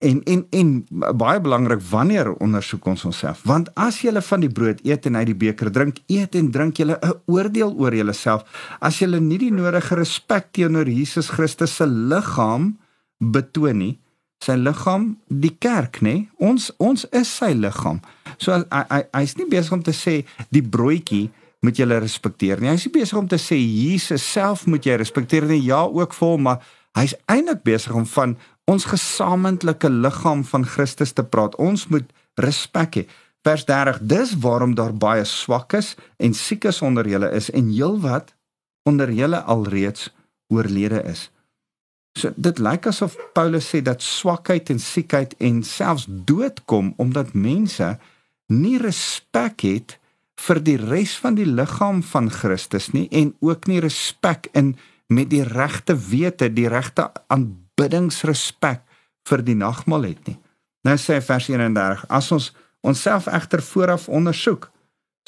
En 0.03 0.23
en 0.23 0.47
en 0.49 0.85
baie 1.15 1.41
belangrik 1.41 1.81
wanneer 1.89 2.33
ondersoek 2.33 2.85
ons 2.91 3.05
onsself 3.07 3.43
want 3.47 3.69
as 3.79 4.01
jy 4.03 4.11
van 4.27 4.41
die 4.43 4.51
brood 4.51 4.81
eet 4.83 5.05
en 5.07 5.15
uit 5.15 5.29
die 5.31 5.37
beker 5.45 5.71
drink 5.71 6.01
eet 6.11 6.35
en 6.35 6.49
drink 6.51 6.77
jy 6.77 6.89
'n 6.91 7.13
oordeel 7.31 7.71
oor 7.79 7.95
jouself 7.95 8.43
as 8.81 8.99
jy 8.99 9.07
nie 9.07 9.37
die 9.37 9.51
nodige 9.51 9.95
respek 9.95 10.51
teenoor 10.51 10.89
Jesus 10.89 11.29
Christus 11.29 11.75
se 11.75 11.85
liggaam 11.87 12.77
betoon 13.19 13.77
nie 13.77 13.99
sy 14.43 14.57
liggaam 14.59 15.13
die 15.27 15.53
kerk 15.65 16.01
nê 16.05 16.15
ons 16.37 16.71
ons 16.79 17.07
is 17.11 17.31
sy 17.39 17.53
liggaam 17.57 18.01
so 18.37 18.55
hy 18.55 18.83
hy 18.91 19.01
hy's 19.21 19.37
nie 19.39 19.49
besig 19.49 19.77
om 19.77 19.83
te 19.85 19.95
sê 19.95 20.21
die 20.51 20.65
broodjie 20.75 21.29
moet 21.63 21.79
jy 21.79 21.87
respekteer 21.93 22.61
nie 22.61 22.73
hy's 22.73 22.87
nie 22.87 22.95
besig 22.99 23.19
om 23.19 23.27
te 23.31 23.39
sê 23.39 23.57
Jesus 23.57 24.23
self 24.23 24.67
moet 24.67 24.85
jy 24.85 24.99
respekteer 24.99 25.47
nie 25.47 25.63
ja 25.63 25.83
ook 25.87 26.15
vol 26.19 26.37
maar 26.37 26.63
hy's 26.97 27.15
eintlik 27.31 27.63
besig 27.65 27.95
om 27.97 28.05
van 28.15 28.35
ons 28.69 28.85
gesamentlike 28.87 29.89
liggaam 29.89 30.43
van 30.47 30.65
Christus 30.65 31.13
te 31.13 31.23
praat. 31.23 31.55
Ons 31.59 31.87
moet 31.91 32.07
respek 32.39 32.99
hê. 33.01 33.05
Vers 33.43 33.65
30: 33.67 33.99
Dis 34.07 34.35
waarom 34.39 34.75
daar 34.75 34.93
baie 34.95 35.25
swakkes 35.27 35.95
en 36.17 36.33
siekes 36.33 36.81
onder 36.81 37.07
julle 37.07 37.31
is 37.35 37.49
en 37.51 37.71
heelwat 37.71 38.33
onder 38.87 39.11
julle 39.11 39.41
alreeds 39.43 40.11
oorlede 40.47 41.03
is. 41.09 41.29
So 42.17 42.33
dit 42.35 42.59
lyk 42.61 42.87
asof 42.91 43.17
Paulus 43.33 43.71
sê 43.73 43.81
dat 43.81 44.03
swakheid 44.05 44.69
en 44.69 44.79
siekheid 44.79 45.33
en 45.41 45.63
selfs 45.65 46.05
dood 46.07 46.61
kom 46.69 46.93
omdat 47.01 47.33
mense 47.33 47.95
nie 48.53 48.77
respek 48.81 49.65
het 49.65 49.97
vir 50.43 50.59
die 50.61 50.77
res 50.77 51.15
van 51.21 51.37
die 51.39 51.47
liggaam 51.47 52.03
van 52.05 52.29
Christus 52.29 52.91
nie 52.93 53.07
en 53.11 53.33
ook 53.41 53.67
nie 53.67 53.81
respek 53.81 54.51
in 54.53 54.75
met 55.13 55.29
die 55.29 55.43
regte 55.45 55.93
wete, 55.97 56.49
die 56.49 56.69
regte 56.69 57.09
aan 57.27 57.63
aanbiddingsrespek 57.73 58.81
vir 59.27 59.41
die 59.41 59.55
nagmaal 59.55 60.03
het 60.03 60.27
nie. 60.27 60.37
Nou 60.83 60.97
sê 60.97 61.21
vers 61.21 61.49
31: 61.49 62.05
As 62.09 62.31
ons 62.31 62.53
onsself 62.81 63.27
egter 63.27 63.61
vooraf 63.61 64.09
ondersoek, 64.09 64.69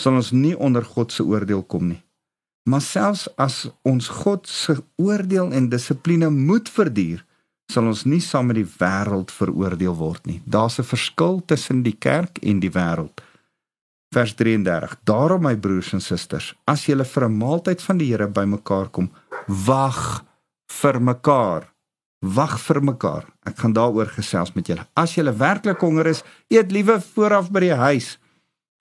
sal 0.01 0.15
ons 0.15 0.31
nie 0.31 0.55
onder 0.57 0.83
God 0.83 1.11
se 1.11 1.23
oordeel 1.23 1.63
kom 1.63 1.87
nie. 1.87 2.04
Maar 2.65 2.81
selfs 2.81 3.27
as 3.37 3.67
ons 3.85 4.07
God 4.23 4.47
se 4.49 4.75
oordeel 4.97 5.51
en 5.53 5.69
dissipline 5.69 6.31
moet 6.33 6.69
verduur, 6.69 7.21
sal 7.69 7.89
ons 7.89 8.05
nie 8.09 8.21
saam 8.21 8.49
met 8.49 8.57
die 8.57 8.67
wêreld 8.79 9.33
veroordeel 9.33 9.93
word 9.97 10.25
nie. 10.25 10.41
Daar's 10.45 10.79
'n 10.79 10.83
verskil 10.83 11.41
tussen 11.45 11.83
die 11.83 11.97
kerk 11.97 12.37
en 12.41 12.59
die 12.59 12.71
wêreld. 12.71 13.21
Vers 14.13 14.33
33. 14.33 14.97
Daarom 15.03 15.41
my 15.41 15.55
broers 15.55 15.93
en 15.93 16.01
susters, 16.01 16.55
as 16.65 16.85
julle 16.85 17.05
vir 17.05 17.25
'n 17.25 17.37
maaltyd 17.37 17.81
van 17.81 17.97
die 17.97 18.11
Here 18.11 18.27
bymekaar 18.27 18.89
kom, 18.89 19.11
wag 19.47 20.23
vir 20.67 21.01
mekaar. 21.01 21.73
Wag 22.21 22.59
vir 22.59 22.81
mekaar. 22.81 23.25
Ek 23.45 23.57
gaan 23.57 23.73
daaroor 23.73 24.07
gesels 24.07 24.53
met 24.53 24.67
julle. 24.67 24.87
As 24.95 25.15
julle 25.15 25.33
werklik 25.33 25.79
honger 25.79 26.07
is, 26.07 26.23
eet 26.49 26.71
liewe 26.71 27.01
vooraf 27.01 27.51
by 27.51 27.59
die 27.59 27.75
huis 27.75 28.17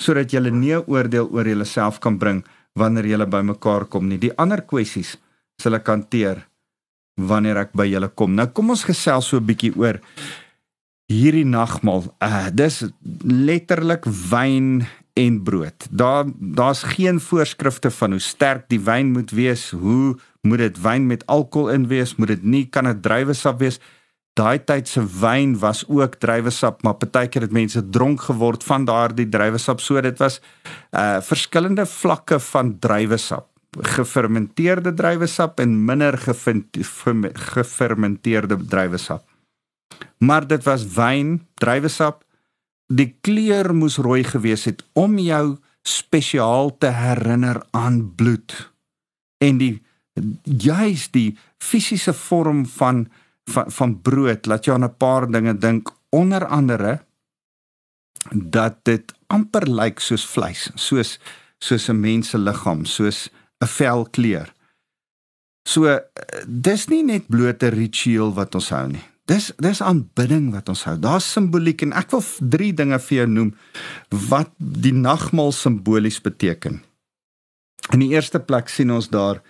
sodat 0.02 0.30
julle 0.30 0.50
nie 0.50 0.74
oordeel 0.74 1.28
oor 1.30 1.46
julleself 1.46 2.00
kan 2.00 2.18
bring 2.18 2.44
wanneer 2.78 3.06
julle 3.06 3.26
bymekaar 3.30 3.86
kom 3.90 4.08
nie. 4.08 4.18
Die 4.18 4.34
ander 4.38 4.62
kwessies 4.66 5.16
sal 5.62 5.78
ek 5.78 5.88
hanteer 5.88 6.42
wanneer 7.14 7.60
ek 7.62 7.74
by 7.78 7.86
julle 7.86 8.10
kom. 8.10 8.34
Nou 8.34 8.46
kom 8.50 8.74
ons 8.74 8.84
gesels 8.84 9.28
so 9.30 9.38
'n 9.38 9.46
bietjie 9.46 9.74
oor 9.76 10.00
hierdie 11.08 11.46
nagmaal. 11.46 12.10
Uh 12.20 12.50
dis 12.50 12.84
letterlik 13.22 14.04
wyn 14.30 14.86
en 15.14 15.42
brood. 15.42 15.86
Daar 15.90 16.26
daar's 16.38 16.82
geen 16.82 17.20
voorskrifte 17.20 17.90
van 17.90 18.10
hoe 18.10 18.20
sterk 18.20 18.68
die 18.68 18.80
wyn 18.80 19.12
moet 19.12 19.30
wees, 19.30 19.70
hoe 19.70 20.16
moet 20.42 20.58
dit 20.58 20.80
wyn 20.82 21.06
met 21.06 21.26
alkohol 21.26 21.70
in 21.70 21.86
wees, 21.88 22.16
moet 22.16 22.28
dit 22.28 22.42
nie 22.42 22.66
kan 22.66 22.84
dit 22.84 23.02
druiwesap 23.02 23.58
wees. 23.58 23.78
Daai 24.34 24.58
tyd 24.66 24.88
se 24.90 25.02
wyn 25.20 25.58
was 25.58 25.84
ook 25.86 26.18
druiwesap, 26.18 26.82
maar 26.82 26.98
partykeer 26.98 27.46
het 27.46 27.52
mense 27.54 27.88
dronk 27.94 28.20
geword 28.26 28.64
van 28.66 28.84
daardie 28.84 29.28
druiwesap, 29.28 29.80
so 29.80 30.00
dit 30.00 30.18
was 30.18 30.40
uh 30.90 31.20
verskillende 31.22 31.86
vlakke 31.86 32.40
van 32.40 32.78
druiwesap 32.78 33.54
gefermenteerde 33.82 34.94
druiwesap 34.94 35.60
en 35.60 35.84
minder 35.84 36.18
gefermenteerde 37.32 38.64
druiwesap. 38.66 39.24
Maar 40.18 40.46
dit 40.46 40.64
was 40.64 40.86
wyn, 40.94 41.46
druiwesap. 41.54 42.24
Die 42.86 43.16
kleur 43.20 43.74
moes 43.74 43.96
rooi 43.96 44.24
gewees 44.24 44.64
het 44.64 44.84
om 44.92 45.18
jou 45.18 45.56
spesiaal 45.82 46.76
te 46.78 46.92
herinner 46.94 47.62
aan 47.70 48.14
bloed. 48.14 48.72
En 49.38 49.58
die 49.58 49.82
juis 50.42 51.10
die 51.10 51.36
fisiese 51.58 52.12
vorm 52.14 52.66
van 52.66 53.08
van 53.50 53.70
van 53.70 54.00
brood 54.00 54.46
laat 54.46 54.64
jou 54.64 54.76
aan 54.76 54.84
'n 54.84 54.96
paar 54.96 55.30
dinge 55.30 55.58
dink 55.58 55.92
onder 56.08 56.46
andere 56.46 57.04
dat 58.30 58.84
dit 58.84 59.14
amper 59.26 59.68
lyk 59.70 60.00
soos 60.00 60.26
vleis, 60.26 60.70
soos 60.74 61.18
soos 61.58 61.88
'n 61.88 62.00
mens 62.00 62.28
se 62.28 62.38
liggaam, 62.38 62.84
soos 62.84 63.30
'n 63.60 63.66
vel 63.66 64.04
kleur. 64.10 64.52
So 65.68 66.00
dis 66.46 66.86
nie 66.86 67.02
net 67.02 67.26
blote 67.26 67.68
ritueel 67.68 68.34
wat 68.34 68.54
ons 68.54 68.68
hou 68.68 68.88
nie. 68.88 69.04
Dis 69.24 69.52
dis 69.56 69.80
aanbidding 69.80 70.52
wat 70.52 70.68
ons 70.68 70.84
hou. 70.84 70.98
Daar's 71.00 71.32
simboliek 71.32 71.82
en 71.82 71.92
ek 71.92 72.10
wil 72.10 72.22
drie 72.38 72.74
dinge 72.76 72.98
vir 72.98 73.16
jou 73.16 73.26
noem 73.26 73.54
wat 74.28 74.50
die 74.58 74.92
nagmaal 74.92 75.52
simbolies 75.52 76.20
beteken. 76.20 76.82
In 77.92 77.98
die 77.98 78.12
eerste 78.12 78.40
plek 78.40 78.68
sien 78.68 78.92
ons 78.92 79.08
daar 79.08 79.40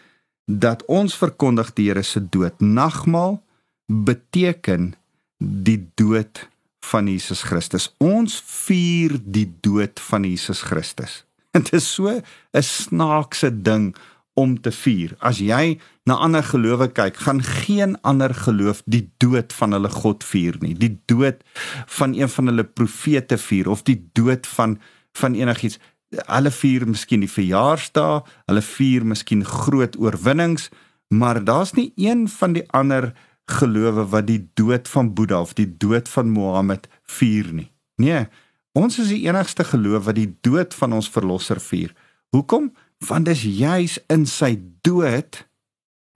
dat 0.46 0.84
ons 0.86 1.16
verkondig 1.16 1.72
die 1.74 1.88
Here 1.88 2.02
se 2.02 2.20
dood. 2.20 2.60
Nagmaal 2.60 3.43
beteken 3.86 4.94
die 5.38 5.90
dood 5.94 6.48
van 6.84 7.08
Jesus 7.08 7.42
Christus. 7.42 7.88
Ons 7.98 8.36
vier 8.44 9.16
die 9.20 9.48
dood 9.60 10.00
van 10.08 10.24
Jesus 10.24 10.64
Christus. 10.68 11.22
Dit 11.54 11.72
is 11.72 11.86
so 11.86 12.10
'n 12.10 12.62
snaakse 12.62 13.50
ding 13.62 13.94
om 14.34 14.60
te 14.60 14.72
vier. 14.74 15.14
As 15.22 15.38
jy 15.38 15.78
na 16.04 16.16
ander 16.18 16.42
gelowe 16.42 16.88
kyk, 16.90 17.16
gaan 17.16 17.42
geen 17.42 17.94
ander 18.02 18.34
geloof 18.34 18.82
die 18.90 19.06
dood 19.22 19.52
van 19.54 19.72
hulle 19.72 19.90
God 19.90 20.24
vier 20.26 20.58
nie. 20.60 20.74
Die 20.74 20.98
dood 21.06 21.42
van 21.86 22.14
een 22.14 22.28
van 22.28 22.50
hulle 22.50 22.64
profete 22.64 23.38
vier 23.38 23.70
of 23.70 23.82
die 23.86 24.00
dood 24.12 24.46
van 24.46 24.78
van 25.14 25.34
enigiets. 25.38 25.78
Hulle 26.26 26.50
vier 26.50 26.86
miskien 26.90 27.22
die 27.22 27.30
verjaarsdae, 27.30 28.22
hulle 28.50 28.62
vier 28.62 29.06
miskien 29.06 29.44
groot 29.46 29.94
oorwinnings, 29.98 30.68
maar 31.14 31.38
daar's 31.44 31.74
nie 31.78 31.92
een 31.94 32.26
van 32.28 32.58
die 32.58 32.64
ander 32.74 33.12
gelowe 33.50 34.06
wat 34.08 34.26
die 34.26 34.40
dood 34.54 34.88
van 34.88 35.12
Boeddha 35.14 35.40
of 35.40 35.54
die 35.54 35.68
dood 35.68 36.08
van 36.08 36.30
Mohammed 36.32 36.88
vier 37.02 37.52
nie. 37.52 37.70
Nee, 38.00 38.26
Ons 38.74 38.98
is 38.98 39.12
die 39.14 39.22
enigste 39.28 39.62
geloof 39.64 40.08
wat 40.08 40.18
die 40.18 40.32
dood 40.42 40.74
van 40.74 40.96
ons 40.98 41.08
verlosser 41.10 41.60
vier. 41.62 41.92
Hoekom? 42.34 42.72
Want 43.06 43.28
dis 43.30 43.44
juis 43.46 44.00
in 44.10 44.26
sy 44.26 44.56
dood 44.82 45.44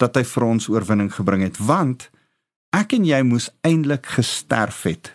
dat 0.03 0.19
hy 0.19 0.25
vir 0.27 0.47
ons 0.47 0.67
oorwinning 0.71 1.11
gebring 1.15 1.45
het, 1.47 1.59
want 1.59 2.09
ek 2.75 2.97
en 2.99 3.07
jy 3.07 3.21
moes 3.27 3.49
eintlik 3.67 4.11
gesterf 4.17 4.83
het 4.87 5.13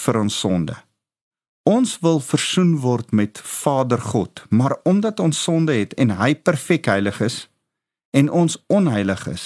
vir 0.00 0.20
ons 0.20 0.36
sonde. 0.40 0.76
Ons 1.68 1.96
wil 2.04 2.20
versoen 2.20 2.74
word 2.80 3.12
met 3.12 3.40
Vader 3.40 4.00
God, 4.00 4.44
maar 4.48 4.76
omdat 4.88 5.20
ons 5.20 5.36
sonde 5.36 5.76
het 5.76 5.92
en 6.00 6.16
hy 6.16 6.32
perfek 6.36 6.88
heilig 6.92 7.20
is 7.24 7.38
en 8.16 8.28
ons 8.32 8.56
onheilig 8.72 9.24
is, 9.32 9.44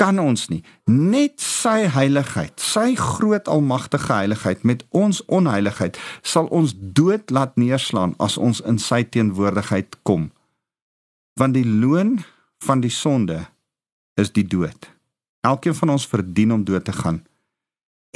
kan 0.00 0.18
ons 0.20 0.46
nie 0.52 0.62
net 0.90 1.40
sy 1.42 1.86
heiligheid, 1.90 2.54
sy 2.60 2.94
groot 2.98 3.48
almagtige 3.48 4.12
heiligheid 4.12 4.64
met 4.68 4.84
ons 4.94 5.22
onheiligheid 5.32 5.98
sal 6.22 6.50
ons 6.54 6.74
dood 6.76 7.32
laat 7.32 7.56
neerslaan 7.56 8.14
as 8.22 8.36
ons 8.36 8.60
in 8.68 8.78
sy 8.82 9.02
teenwoordigheid 9.04 9.98
kom. 10.04 10.30
Want 11.40 11.56
die 11.56 11.66
loon 11.66 12.18
van 12.64 12.84
die 12.84 12.92
sonde 12.92 13.42
is 14.20 14.32
die 14.32 14.46
dood. 14.46 14.88
Elkeen 15.46 15.76
van 15.76 15.96
ons 15.96 16.06
verdien 16.08 16.52
om 16.52 16.64
dood 16.64 16.84
te 16.84 16.94
gaan. 16.96 17.20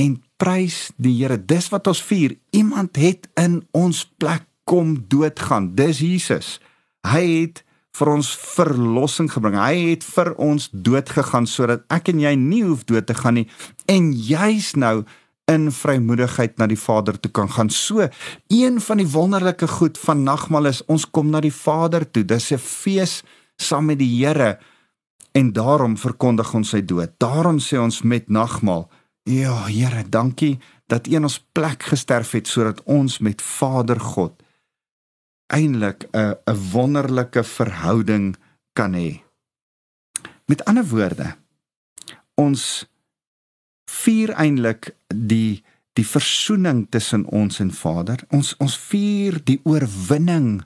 En 0.01 0.17
prys 0.41 0.89
die 0.97 1.13
Here, 1.19 1.37
dis 1.37 1.69
wat 1.73 1.87
ons 1.91 2.01
vier. 2.03 2.37
Iemand 2.57 2.97
het 2.97 3.29
in 3.41 3.61
ons 3.77 4.07
plek 4.19 4.47
kom 4.65 4.97
doodgaan. 5.13 5.75
Dis 5.77 6.01
Jesus. 6.01 6.59
Hy 7.07 7.25
het 7.27 7.65
vir 7.99 8.13
ons 8.13 8.29
verlossing 8.55 9.31
gebring. 9.33 9.57
Hy 9.59 9.91
het 9.93 10.05
vir 10.07 10.33
ons 10.41 10.69
dood 10.73 11.09
gegaan 11.11 11.49
sodat 11.51 11.83
ek 11.91 12.13
en 12.13 12.23
jy 12.23 12.35
nie 12.39 12.63
hoef 12.67 12.85
dood 12.89 13.09
te 13.09 13.17
gaan 13.19 13.41
nie 13.41 13.49
en 13.91 14.13
jy's 14.15 14.75
nou 14.79 15.03
in 15.51 15.71
vrymoedigheid 15.75 16.61
na 16.61 16.69
die 16.71 16.79
Vader 16.79 17.17
toe 17.19 17.31
kan 17.35 17.51
gaan. 17.51 17.71
So, 17.75 18.07
een 18.47 18.79
van 18.81 19.01
die 19.03 19.09
wonderlike 19.11 19.67
goed 19.67 19.99
van 19.99 20.23
nagmaal 20.23 20.71
is 20.71 20.85
ons 20.87 21.09
kom 21.11 21.33
na 21.33 21.41
die 21.43 21.55
Vader 21.55 22.07
toe. 22.07 22.23
Dis 22.25 22.53
'n 22.53 22.59
fees 22.59 23.23
saam 23.57 23.87
met 23.87 23.99
die 23.99 24.25
Here 24.25 24.59
en 25.33 25.53
daarom 25.53 25.97
verkondig 25.97 26.55
ons 26.55 26.69
sy 26.69 26.85
dood. 26.85 27.11
Daarom 27.19 27.59
sê 27.59 27.79
ons 27.79 28.03
met 28.03 28.29
nagmaal: 28.29 28.89
"Ja, 29.25 29.67
Here, 29.67 30.05
dankie 30.09 30.59
dat 30.87 31.07
U 31.07 31.15
in 31.15 31.23
ons 31.23 31.45
plek 31.53 31.83
gesterf 31.83 32.33
het 32.33 32.47
sodat 32.47 32.83
ons 32.85 33.19
met 33.19 33.43
Vader 33.43 34.01
God 34.01 34.43
eintlik 35.51 36.07
'n 36.13 36.35
'n 36.47 36.71
wonderlike 36.73 37.45
verhouding 37.45 38.37
kan 38.73 38.95
hê. 38.95 39.23
Met 40.47 40.65
ander 40.65 40.87
woorde, 40.87 41.37
ons 42.35 42.87
vier 43.87 44.31
eintlik 44.31 44.95
die 45.15 45.63
die 45.99 46.07
versoening 46.07 46.87
tussen 46.91 47.25
ons 47.25 47.59
en 47.61 47.73
Vader. 47.75 48.23
Ons 48.31 48.55
ons 48.59 48.77
vier 48.79 49.41
die 49.45 49.61
oorwinning 49.65 50.63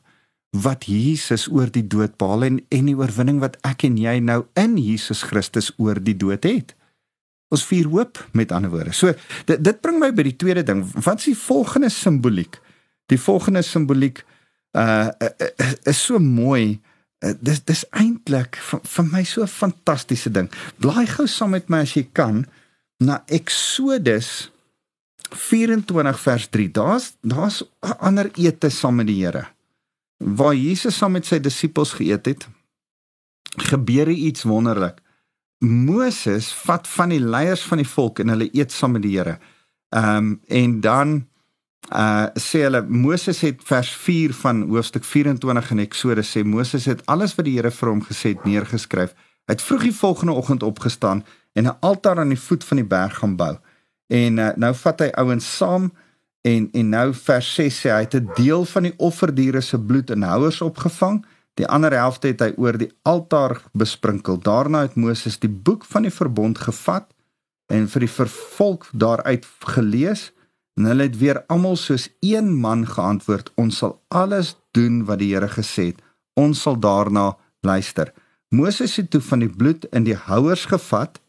wat 0.50 0.84
Jesus 0.84 1.48
oor 1.50 1.70
die 1.72 1.86
dood 1.86 2.16
behaal 2.20 2.44
en 2.44 2.60
en 2.68 2.86
die 2.86 2.96
oorwinning 2.96 3.40
wat 3.40 3.56
ek 3.66 3.84
en 3.88 3.96
jy 3.96 4.18
nou 4.20 4.44
in 4.54 4.76
Jesus 4.78 5.22
Christus 5.22 5.72
oor 5.76 5.98
die 6.00 6.16
dood 6.16 6.44
het. 6.44 6.76
Ons 7.48 7.64
vier 7.64 7.88
hoop 7.88 8.20
met 8.32 8.52
ander 8.52 8.70
woorde. 8.70 8.92
So 8.92 9.14
dit 9.46 9.64
dit 9.64 9.80
bring 9.80 9.98
my 9.98 10.12
by 10.12 10.22
die 10.22 10.36
tweede 10.36 10.62
ding. 10.62 10.84
Wat 10.94 11.18
is 11.18 11.32
die 11.32 11.38
volgende 11.38 11.90
simboliek? 11.90 12.60
Die 13.06 13.20
volgende 13.20 13.62
simboliek 13.62 14.22
uh, 14.22 14.33
uh 14.74 15.10
is 15.84 16.00
so 16.04 16.18
mooi. 16.18 16.80
Uh, 17.24 17.32
dis 17.40 17.62
dis 17.64 17.84
eintlik 17.90 18.58
vir, 18.60 19.04
my 19.04 19.22
so 19.24 19.42
'n 19.42 19.48
fantastiese 19.48 20.30
ding. 20.30 20.50
Blaai 20.78 21.06
gou 21.06 21.26
saam 21.26 21.50
met 21.50 21.68
my 21.68 21.80
as 21.80 21.94
jy 21.94 22.08
kan 22.12 22.46
na 22.98 23.22
Exodus 23.26 24.50
24 25.30 26.20
vers 26.20 26.48
3. 26.48 26.70
Daar's 26.70 27.14
daar's 27.22 27.62
'n 27.62 27.96
ander 27.98 28.30
ete 28.34 28.68
saam 28.68 28.94
met 28.94 29.06
die 29.06 29.24
Here. 29.24 29.46
Waar 30.18 30.54
Jesus 30.54 30.96
saam 30.96 31.12
met 31.12 31.26
sy 31.26 31.40
disippels 31.40 31.92
geëet 31.92 32.26
het, 32.26 32.48
gebeur 33.56 34.08
iets 34.08 34.42
wonderlik. 34.42 35.00
Moses 35.58 36.52
vat 36.52 36.88
van 36.88 37.08
die 37.08 37.20
leiers 37.20 37.62
van 37.62 37.78
die 37.78 37.88
volk 37.88 38.18
en 38.18 38.28
hulle 38.28 38.48
eet 38.52 38.72
saam 38.72 38.92
met 38.92 39.02
die 39.02 39.16
Here. 39.18 39.38
Ehm 39.88 40.16
um, 40.16 40.40
en 40.48 40.80
dan 40.80 41.28
uh 41.92 42.26
sê 42.40 42.64
hulle 42.64 42.80
Moses 42.88 43.40
het 43.44 43.60
vers 43.68 43.90
4 43.92 44.32
van 44.34 44.62
hoofstuk 44.68 45.04
24 45.04 45.70
in 45.70 45.78
Eksodus 45.84 46.30
sê 46.36 46.44
Moses 46.44 46.84
het 46.84 47.02
alles 47.06 47.34
wat 47.36 47.44
die 47.44 47.56
Here 47.58 47.70
vir 47.70 47.88
hom 47.88 48.02
gesê 48.02 48.32
het 48.32 48.44
neergeskryf. 48.44 49.12
Hy 49.44 49.52
het 49.52 49.62
vroeg 49.62 49.82
die 49.90 49.96
volgende 49.96 50.32
oggend 50.32 50.62
opgestaan 50.62 51.24
en 51.52 51.66
'n 51.66 51.76
altaar 51.80 52.18
aan 52.18 52.32
die 52.32 52.40
voet 52.40 52.64
van 52.64 52.76
die 52.76 52.86
berg 52.86 53.18
gaan 53.18 53.36
bou. 53.36 53.56
En 54.08 54.38
uh, 54.38 54.48
nou 54.56 54.74
vat 54.74 55.00
hy 55.00 55.10
ouens 55.20 55.56
saam 55.56 55.92
en 56.42 56.68
en 56.72 56.88
nou 56.88 57.14
vers 57.14 57.54
6 57.54 57.80
sê 57.80 57.90
hy 57.90 58.00
het 58.00 58.14
'n 58.14 58.30
deel 58.34 58.64
van 58.64 58.82
die 58.82 58.94
offerdiere 58.96 59.60
se 59.60 59.78
bloed 59.78 60.10
in 60.10 60.22
houers 60.22 60.60
opgevang. 60.60 61.24
Die 61.54 61.66
ander 61.66 61.92
helfte 61.92 62.28
het 62.28 62.40
hy 62.40 62.52
oor 62.56 62.78
die 62.78 62.92
altaar 63.02 63.62
besprinkel. 63.72 64.38
Daarna 64.38 64.80
het 64.80 64.94
Moses 64.94 65.38
die 65.38 65.48
boek 65.48 65.84
van 65.84 66.02
die 66.02 66.10
verbond 66.10 66.58
gevat 66.58 67.06
en 67.66 67.88
vir 67.88 68.00
die 68.00 68.10
volk 68.56 68.88
daaruit 68.92 69.46
gelees. 69.58 70.32
En 70.74 70.88
hulle 70.90 71.06
het 71.06 71.18
weer 71.18 71.42
almal 71.46 71.76
soos 71.78 72.08
een 72.20 72.54
man 72.60 72.86
geantwoord: 72.86 73.52
"Ons 73.54 73.76
sal 73.76 74.02
alles 74.08 74.56
doen 74.70 75.04
wat 75.04 75.18
die 75.18 75.34
Here 75.34 75.48
gesê 75.48 75.92
het. 75.92 76.02
Ons 76.34 76.62
sal 76.62 76.78
daarna 76.78 77.36
luister." 77.60 78.12
Moses 78.48 78.96
het 78.96 79.10
toe 79.10 79.20
van 79.20 79.38
die 79.38 79.50
bloed 79.50 79.84
in 79.90 80.04
die 80.04 80.16
houers 80.16 80.64
gevat 80.64 81.20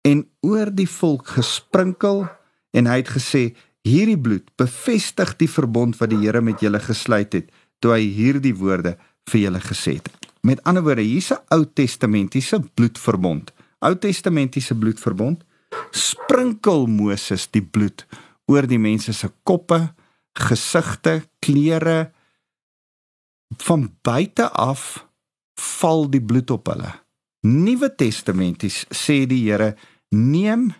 en 0.00 0.28
oor 0.40 0.70
die 0.74 0.88
volk 0.88 1.26
gesprinkel 1.26 2.28
en 2.70 2.86
hy 2.86 2.96
het 2.96 3.08
gesê: 3.08 3.54
"Hierdie 3.82 4.18
bloed 4.18 4.50
bevestig 4.56 5.36
die 5.36 5.50
verbond 5.50 5.96
wat 5.96 6.10
die 6.10 6.20
Here 6.24 6.40
met 6.40 6.60
julle 6.60 6.80
gesluit 6.80 7.32
het 7.32 7.50
toe 7.78 7.92
hy 7.92 8.06
hierdie 8.08 8.54
woorde 8.54 8.96
vir 9.30 9.40
julle 9.40 9.60
gesê 9.60 9.94
het." 9.94 10.08
Met 10.42 10.62
ander 10.64 10.82
woorde, 10.82 11.02
hier's 11.02 11.30
'n 11.30 11.38
Ou 11.48 11.64
Testamentiese 11.64 12.60
bloedverbond. 12.74 13.52
Ou 13.78 13.94
Testamentiese 13.94 14.74
bloedverbond 14.74 15.44
sprinkel 15.90 16.86
Moses 16.86 17.46
die 17.50 17.62
bloed 17.62 18.06
oor 18.50 18.66
die 18.66 18.80
mense 18.80 19.12
se 19.12 19.30
koppe, 19.46 19.78
gesigte, 20.38 21.20
klere 21.42 22.12
van 23.62 23.88
buite 24.02 24.48
af 24.48 25.06
val 25.78 26.08
die 26.10 26.22
bloed 26.24 26.50
op 26.50 26.70
hulle. 26.72 26.92
Nuwe 27.42 27.90
Testamenties 27.98 28.84
sê 28.94 29.26
die 29.26 29.44
Here: 29.50 29.74
"Neem, 30.10 30.72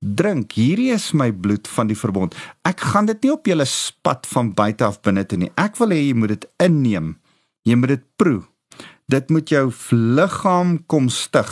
drink. 0.00 0.52
Hierdie 0.56 0.92
is 0.94 1.12
my 1.12 1.30
bloed 1.32 1.68
van 1.68 1.90
die 1.90 1.98
verbond. 1.98 2.34
Ek 2.64 2.80
gaan 2.92 3.08
dit 3.10 3.24
nie 3.24 3.32
op 3.32 3.46
julle 3.46 3.66
spat 3.68 4.26
van 4.32 4.54
buite 4.56 4.86
af 4.86 5.00
binne 5.04 5.26
toe 5.28 5.38
nie. 5.38 5.52
Ek 5.60 5.76
wil 5.80 5.92
hê 5.94 6.00
jy 6.00 6.14
moet 6.16 6.34
dit 6.34 6.46
inneem. 6.64 7.14
Jy 7.68 7.76
moet 7.76 7.94
dit 7.96 8.06
proe. 8.16 8.40
Dit 9.10 9.30
moet 9.30 9.50
jou 9.50 9.66
liggaam 9.90 10.78
kom 10.86 11.08
stig, 11.10 11.48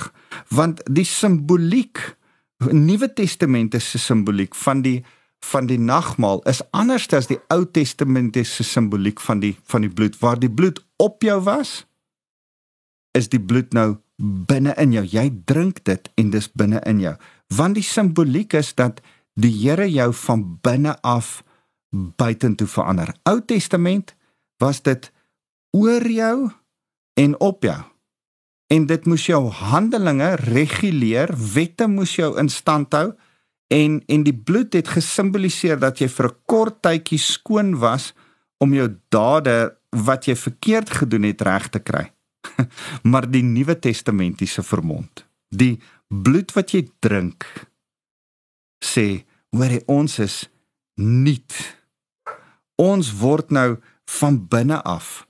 want 0.55 0.81
die 0.87 1.07
simboliek 1.09 2.15
Nuwe 2.59 3.07
Testamentiese 3.15 4.01
simboliek 4.03 4.55
van 4.59 4.81
die 4.83 5.05
van 5.45 5.67
die 5.67 5.79
nagmaal 5.79 6.43
is 6.51 6.63
anders 6.71 7.07
as 7.15 7.29
die 7.31 7.39
Ou 7.53 7.65
Testamentiese 7.65 8.65
simboliek 8.67 9.21
van 9.21 9.41
die 9.41 9.55
van 9.71 9.87
die 9.87 9.93
bloed. 9.93 10.19
Waar 10.21 10.39
die 10.39 10.51
bloed 10.51 10.83
op 10.97 11.23
jou 11.23 11.41
was 11.47 11.85
is 13.17 13.31
die 13.33 13.41
bloed 13.41 13.73
nou 13.73 13.99
binne 14.19 14.75
in 14.79 14.93
jou. 14.93 15.05
Jy 15.07 15.31
drink 15.47 15.85
dit 15.87 16.11
en 16.19 16.31
dis 16.31 16.51
binne 16.53 16.83
in 16.87 17.01
jou. 17.03 17.15
Want 17.55 17.79
die 17.79 17.87
simboliek 17.87 18.55
is 18.59 18.75
dat 18.75 19.01
die 19.39 19.53
Here 19.55 19.87
jou 19.91 20.11
van 20.27 20.59
binne 20.63 20.97
af 21.07 21.43
buitentoe 21.91 22.67
verander. 22.67 23.15
Ou 23.23 23.41
Testament 23.41 24.15
was 24.59 24.83
dit 24.83 25.11
oor 25.77 26.05
jou 26.11 26.51
en 27.19 27.39
op 27.41 27.63
jou. 27.63 27.79
En 28.69 28.87
dit 28.87 29.07
moes 29.07 29.25
jou 29.27 29.47
handelinge 29.49 30.35
reguleer 30.51 31.33
wette 31.55 31.89
moes 31.89 32.17
jou 32.19 32.35
in 32.41 32.51
stand 32.53 32.93
hou 32.93 33.13
en 33.69 34.03
en 34.07 34.25
die 34.25 34.35
bloed 34.35 34.73
het 34.73 34.89
gesimboliseer 34.89 35.79
dat 35.79 36.01
jy 36.01 36.09
vir 36.09 36.29
'n 36.29 36.37
kort 36.47 36.83
tydjie 36.83 37.19
skoon 37.19 37.79
was 37.79 38.15
om 38.59 38.75
jou 38.75 38.89
dade 39.09 39.77
wat 39.91 40.27
jy 40.27 40.37
verkeerd 40.37 40.91
gedoen 40.91 41.23
het 41.23 41.41
reg 41.41 41.69
te 41.69 41.79
kry. 41.79 42.13
maar 43.11 43.31
die 43.31 43.43
Nuwe 43.43 43.79
Testamentiese 43.79 44.63
vermond, 44.63 45.27
die 45.51 45.81
bloed 46.09 46.53
wat 46.53 46.73
jy 46.73 46.89
drink 47.01 47.45
sê 48.85 49.25
hoor 49.51 49.71
jy 49.71 49.83
ons 49.87 50.19
is 50.19 50.49
nuut. 50.97 51.53
Ons 52.77 53.13
word 53.13 53.51
nou 53.51 53.79
van 54.05 54.49
binne 54.49 54.83
af 54.83 55.29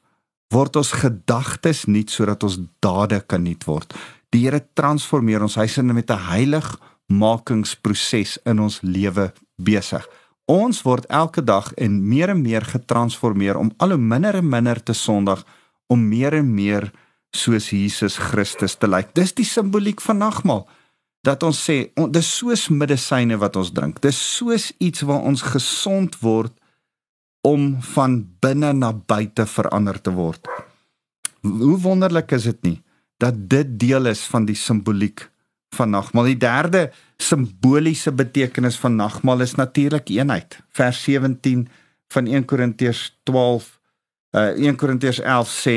word 0.55 0.79
ons 0.81 0.93
gedagtes 0.97 1.85
nuut 1.91 2.13
sodat 2.13 2.45
ons 2.47 2.59
dade 2.85 3.21
kan 3.29 3.43
nuut 3.45 3.65
word. 3.69 3.93
Die 4.33 4.45
Here 4.45 4.61
transformeer 4.77 5.45
ons, 5.45 5.57
hy's 5.61 5.79
in 5.79 5.93
met 5.95 6.11
'n 6.11 6.29
heilig 6.33 6.69
makingsproses 7.09 8.37
in 8.49 8.61
ons 8.61 8.81
lewe 8.85 9.31
besig. 9.57 10.05
Ons 10.49 10.81
word 10.85 11.09
elke 11.13 11.43
dag 11.45 11.73
en 11.77 11.99
meer 12.09 12.33
en 12.33 12.41
meer 12.41 12.65
getransformeer 12.65 13.59
om 13.61 13.73
al 13.83 13.97
hoe 13.97 14.01
minder 14.01 14.39
en 14.39 14.49
minder 14.49 14.81
te 14.81 14.97
sondig 14.97 15.45
om 15.89 16.09
meer 16.09 16.39
en 16.39 16.49
meer 16.55 16.91
soos 17.37 17.71
Jesus 17.73 18.17
Christus 18.31 18.77
te 18.81 18.89
lyk. 18.89 19.13
Dis 19.17 19.35
die 19.37 19.47
simboliek 19.49 20.01
van 20.05 20.23
nagmaal. 20.25 20.65
Dat 21.27 21.43
ons 21.45 21.59
sê, 21.61 21.91
on, 21.99 22.09
dis 22.13 22.29
soos 22.39 22.69
medisyne 22.73 23.37
wat 23.41 23.57
ons 23.61 23.73
drink. 23.75 23.99
Dis 24.01 24.17
soos 24.17 24.71
iets 24.81 25.05
waar 25.05 25.27
ons 25.29 25.43
gesond 25.43 26.15
word 26.23 26.55
om 27.45 27.75
van 27.95 28.21
binne 28.43 28.73
na 28.77 28.93
buite 28.93 29.45
verander 29.49 29.99
te 30.01 30.13
word. 30.15 30.49
Hoe 31.45 31.77
wonderlik 31.83 32.33
is 32.37 32.49
dit 32.49 32.63
nie 32.67 32.79
dat 33.19 33.35
dit 33.51 33.71
deel 33.81 34.07
is 34.07 34.23
van 34.31 34.47
die 34.47 34.57
simboliek 34.57 35.25
van 35.77 35.91
nagmaal. 35.91 36.25
Die 36.25 36.41
derde 36.41 36.91
simboliese 37.17 38.13
betekenis 38.13 38.79
van 38.79 38.97
nagmaal 38.97 39.41
is 39.41 39.55
natuurlik 39.55 40.09
eenheid. 40.09 40.59
Vers 40.73 41.03
17 41.03 41.69
van 42.09 42.27
1 42.27 42.45
Korintiërs 42.45 43.19
12 43.23 43.79
uh 44.37 44.53
1 44.57 44.77
Korintiërs 44.77 45.21
11 45.21 45.53
sê 45.53 45.77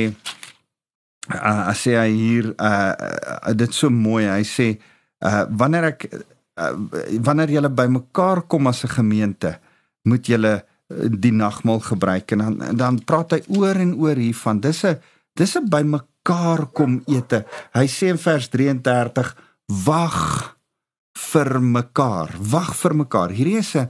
uh 1.32 1.67
as 1.71 1.86
hy 1.88 2.10
hier 2.12 2.51
uh, 2.58 2.91
uh 3.47 3.54
dit 3.56 3.73
so 3.73 3.89
mooi. 3.89 4.25
Hy 4.27 4.43
sê 4.47 4.67
uh 5.23 5.45
wanneer 5.49 5.91
ek 5.93 6.08
uh, 6.12 6.73
wanneer 7.23 7.56
julle 7.56 7.71
bymekaar 7.71 8.45
kom 8.51 8.67
as 8.67 8.84
'n 8.84 8.95
gemeente, 8.97 9.60
moet 10.04 10.27
julle 10.27 10.65
die 11.23 11.32
nagmaal 11.32 11.80
gebruik 11.80 12.32
en 12.32 12.38
dan 12.38 12.75
dan 12.75 13.04
praat 13.04 13.32
hy 13.32 13.41
oor 13.47 13.75
en 13.75 13.95
oor 13.95 14.19
hiervan. 14.19 14.60
Dis 14.60 14.84
'n 14.84 14.99
dis 15.34 15.56
'n 15.56 15.69
bymekaar 15.69 16.67
kom 16.73 17.04
ete. 17.08 17.45
Hy 17.73 17.88
sê 17.88 18.12
in 18.12 18.17
vers 18.17 18.49
33 18.49 19.36
wag 19.72 20.20
vir 21.32 21.60
mekaar. 21.62 22.36
Wag 22.52 22.74
vir 22.76 22.96
mekaar. 22.96 23.32
Hierdie 23.32 23.60
is 23.60 23.76
'n 23.76 23.90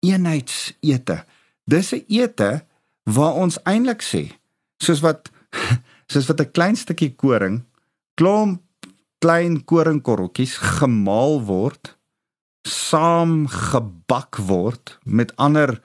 eenheidsete. 0.00 1.24
Dis 1.66 1.92
'n 1.92 2.04
ete 2.08 2.64
waar 3.04 3.34
ons 3.34 3.58
eintlik 3.64 4.02
sê, 4.02 4.32
soos 4.78 5.00
wat 5.00 5.30
soos 6.12 6.26
wat 6.28 6.40
'n 6.40 6.52
klein 6.52 6.76
stukkie 6.76 7.14
koring, 7.16 7.64
klomp 8.14 8.62
klein 9.18 9.64
koringkorreltjies 9.64 10.56
gemaal 10.78 11.42
word, 11.42 11.96
saam 12.62 13.48
gebak 13.48 14.36
word 14.36 14.98
met 15.04 15.32
ander 15.36 15.80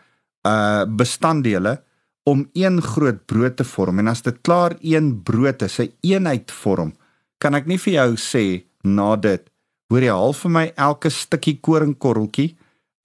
uh 0.46 0.86
bestanddele 0.86 1.82
om 2.24 2.50
een 2.54 2.82
groot 2.82 3.26
brood 3.26 3.56
te 3.56 3.64
vorm 3.64 4.00
en 4.00 4.08
as 4.08 4.22
dit 4.22 4.38
klaar 4.42 4.76
een 4.82 5.24
brood 5.24 5.62
is, 5.62 5.80
'n 5.80 5.94
eenheid 6.02 6.52
vorm, 6.52 6.94
kan 7.38 7.56
ek 7.56 7.66
nie 7.66 7.78
vir 7.78 7.94
jou 7.94 8.16
sê 8.16 8.64
na 8.84 9.16
dit 9.16 9.50
hoor 9.90 10.04
jy 10.04 10.14
half 10.16 10.44
vir 10.46 10.54
my 10.54 10.66
elke 10.76 11.12
stukkie 11.14 11.60
koringkorreltjie 11.62 12.54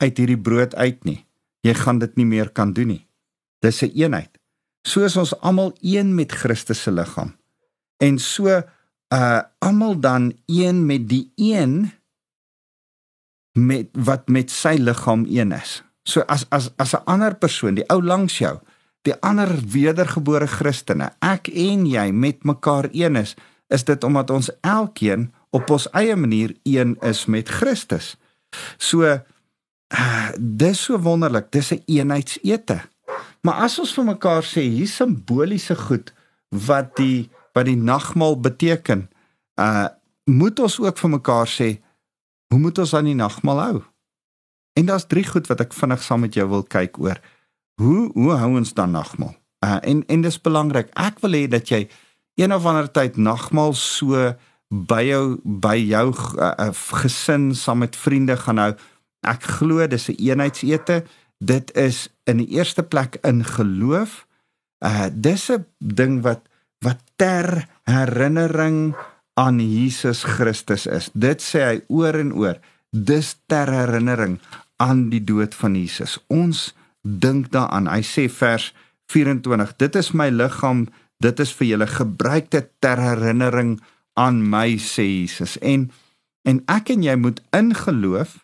uit 0.02 0.20
hierdie 0.20 0.40
brood 0.40 0.74
uit 0.74 1.04
nie. 1.04 1.20
Jy 1.66 1.74
gaan 1.74 1.98
dit 1.98 2.14
nie 2.16 2.26
meer 2.26 2.50
kan 2.54 2.72
doen 2.72 2.94
nie. 2.94 3.04
Dis 3.62 3.82
'n 3.82 3.92
eenheid. 3.94 4.38
Soos 4.86 5.16
ons 5.16 5.34
almal 5.40 5.74
een 5.82 6.14
met 6.14 6.32
Christus 6.32 6.82
se 6.82 6.90
liggaam. 6.90 7.34
En 8.00 8.18
so 8.18 8.62
uh 9.14 9.40
almal 9.58 10.00
dan 10.00 10.32
een 10.46 10.86
met 10.86 11.08
die 11.08 11.32
een 11.36 11.90
met 13.52 13.88
wat 13.92 14.28
met 14.28 14.50
sy 14.50 14.76
liggaam 14.78 15.26
een 15.28 15.52
is. 15.52 15.82
So 16.02 16.20
as 16.20 16.46
as 16.50 16.70
as 16.76 16.94
'n 16.94 17.04
ander 17.04 17.34
persoon 17.34 17.74
die 17.74 17.88
ou 17.88 18.02
langs 18.02 18.38
jou 18.38 18.58
die 19.02 19.14
ander 19.20 19.48
wedergebore 19.72 20.46
Christene 20.46 21.10
ek 21.24 21.48
en 21.48 21.86
jy 21.86 22.10
met 22.12 22.44
mekaar 22.44 22.88
een 22.92 23.16
is 23.16 23.34
is 23.68 23.84
dit 23.84 24.04
omdat 24.04 24.30
ons 24.30 24.50
elkeen 24.60 25.32
op 25.50 25.70
ons 25.70 25.88
eie 25.90 26.16
manier 26.16 26.56
een 26.62 26.96
is 27.00 27.26
met 27.26 27.48
Christus. 27.48 28.16
So 28.76 29.04
uh, 29.08 30.28
dis 30.38 30.82
so 30.82 31.00
wonderlik, 31.00 31.52
dis 31.52 31.70
'n 31.70 31.74
een 31.74 31.82
eenheidsete. 31.86 32.80
Maar 33.40 33.54
as 33.54 33.78
ons 33.78 33.94
vir 33.94 34.04
mekaar 34.04 34.42
sê 34.44 34.60
hier 34.60 34.88
simboliese 34.88 35.76
goed 35.76 36.12
wat 36.48 36.96
die 36.96 37.30
wat 37.52 37.64
die 37.64 37.76
nagmaal 37.76 38.40
beteken, 38.40 39.08
uh 39.60 39.88
moet 40.28 40.60
ons 40.60 40.76
ook 40.80 40.98
vir 40.98 41.10
mekaar 41.10 41.48
sê 41.48 41.80
hoe 42.52 42.60
moet 42.60 42.78
ons 42.78 42.94
aan 42.94 43.04
die 43.08 43.16
nagmaal 43.16 43.60
hou? 43.60 43.82
En 44.76 44.86
daar's 44.86 45.06
drie 45.08 45.24
goed 45.24 45.46
wat 45.48 45.60
ek 45.60 45.72
vinnig 45.72 46.02
saam 46.02 46.20
met 46.20 46.34
jou 46.34 46.44
wil 46.48 46.62
kyk 46.62 46.98
oor. 47.00 47.20
Hoe 47.80 48.10
hoe 48.12 48.36
hou 48.36 48.50
ons 48.56 48.74
dan 48.74 48.90
nagmaal? 48.90 49.34
Uh 49.64 49.78
en 49.82 50.04
en 50.06 50.20
dis 50.20 50.40
belangrik. 50.40 50.92
Ek 50.94 51.18
wil 51.24 51.32
hê 51.32 51.48
dat 51.48 51.68
jy 51.68 51.88
een 52.38 52.54
of 52.54 52.66
ander 52.66 52.90
tyd 52.90 53.16
nagmaal 53.16 53.72
so 53.74 54.34
by 54.68 55.02
jou 55.08 55.24
by 55.42 55.76
jou 55.80 56.12
uh, 56.12 56.70
gesin 57.02 57.54
saam 57.56 57.84
met 57.84 57.96
vriende 57.96 58.36
gaan 58.36 58.60
hou. 58.60 58.72
Ek 59.26 59.42
glo 59.58 59.86
dis 59.86 60.08
'n 60.08 60.12
een 60.12 60.28
eenheidsete. 60.28 61.04
Dit 61.38 61.74
is 61.76 62.08
in 62.24 62.36
die 62.36 62.48
eerste 62.48 62.82
plek 62.82 63.18
in 63.22 63.44
geloof. 63.44 64.26
Uh 64.84 65.08
dis 65.12 65.50
'n 65.50 65.66
ding 65.78 66.20
wat 66.22 66.42
wat 66.84 67.00
ter 67.16 67.66
herinnering 67.84 68.94
aan 69.34 69.60
Jesus 69.60 70.22
Christus 70.22 70.86
is. 70.86 71.10
Dit 71.14 71.42
sê 71.42 71.60
hy 71.64 71.82
oor 71.88 72.14
en 72.14 72.32
oor. 72.32 72.58
Dis 72.90 73.36
ter 73.46 73.68
herinnering 73.72 74.40
aan 74.76 75.08
die 75.10 75.24
dood 75.24 75.54
van 75.54 75.74
Jesus. 75.74 76.18
Ons 76.26 76.74
dink 77.02 77.50
daaraan. 77.50 77.88
Hy 77.88 78.02
sê 78.02 78.28
vers 78.28 78.74
24: 79.06 79.76
Dit 79.76 79.96
is 79.96 80.12
my 80.12 80.28
liggaam, 80.28 80.88
dit 81.18 81.40
is 81.40 81.52
vir 81.52 81.66
julle 81.66 81.86
gebruik 81.86 82.50
dit 82.50 82.70
ter 82.78 82.98
herinnering 82.98 83.80
aan 83.80 83.97
my 84.26 84.76
sê 84.82 85.06
Jesus. 85.06 85.58
En 85.58 85.90
en 86.48 86.62
ek 86.66 86.94
en 86.94 87.02
jy 87.04 87.14
moet 87.20 87.42
in 87.52 87.74
geloof 87.76 88.38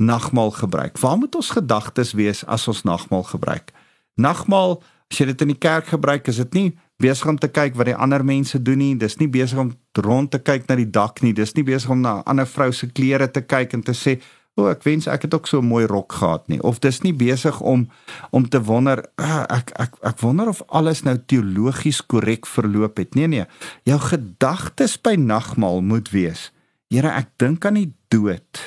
nagmaal 0.00 0.50
gebruik. 0.50 0.98
Waar 0.98 1.18
moet 1.18 1.34
ons 1.38 1.50
gedagtes 1.54 2.12
wees 2.18 2.40
as 2.46 2.68
ons 2.68 2.82
nagmaal 2.82 3.22
gebruik? 3.22 3.70
Nagmaal, 4.18 4.80
as 5.10 5.20
jy 5.20 5.28
dit 5.30 5.44
in 5.44 5.52
die 5.52 5.60
kerk 5.60 5.92
gebruik, 5.92 6.26
is 6.28 6.40
dit 6.42 6.56
nie 6.56 6.68
besig 7.00 7.28
om 7.30 7.38
te 7.38 7.48
kyk 7.48 7.76
wat 7.78 7.88
die 7.88 7.96
ander 7.96 8.24
mense 8.24 8.58
doen 8.62 8.80
nie. 8.80 8.94
Dis 8.98 9.16
nie 9.20 9.28
besig 9.30 9.60
om 9.60 9.72
rond 9.96 10.30
te 10.32 10.40
kyk 10.42 10.66
na 10.68 10.76
die 10.80 10.88
dak 10.90 11.22
nie. 11.24 11.32
Dis 11.36 11.54
nie 11.56 11.64
besig 11.64 11.90
om 11.92 12.00
na 12.00 12.18
'n 12.18 12.26
ander 12.26 12.46
vrou 12.46 12.72
se 12.72 12.86
klere 12.86 13.30
te 13.30 13.40
kyk 13.40 13.72
en 13.72 13.82
te 13.82 13.92
sê, 13.92 14.20
"O, 14.56 14.62
oh, 14.62 14.70
ek 14.70 14.82
wens 14.82 15.06
ek 15.06 15.22
het 15.22 15.34
ook 15.34 15.46
so 15.46 15.60
'n 15.60 15.66
mooi 15.66 15.86
rok 15.86 16.12
gehad 16.12 16.48
nie." 16.48 16.62
Of 16.62 16.78
dis 16.78 17.00
nie 17.00 17.14
besig 17.14 17.60
om 17.60 17.88
om 18.30 18.48
te 18.48 18.62
wonder, 18.62 19.04
ah, 19.16 19.44
"Ek 19.48 19.70
ek 19.74 19.96
ek 20.02 20.20
wonder 20.20 20.48
of 20.48 20.62
alles 20.68 21.02
nou 21.02 21.18
teologies 21.26 22.06
korrek 22.06 22.46
verloop 22.46 22.96
het." 22.96 23.14
Nee 23.14 23.26
nee. 23.26 23.44
Jou 23.84 23.98
gedagtes 23.98 25.00
by 25.00 25.14
nagmaal 25.14 25.80
moet 25.80 26.10
wees, 26.10 26.52
Here, 26.90 27.06
ek 27.06 27.38
dink 27.38 27.64
aan 27.64 27.76
die 27.78 27.92
dood 28.10 28.60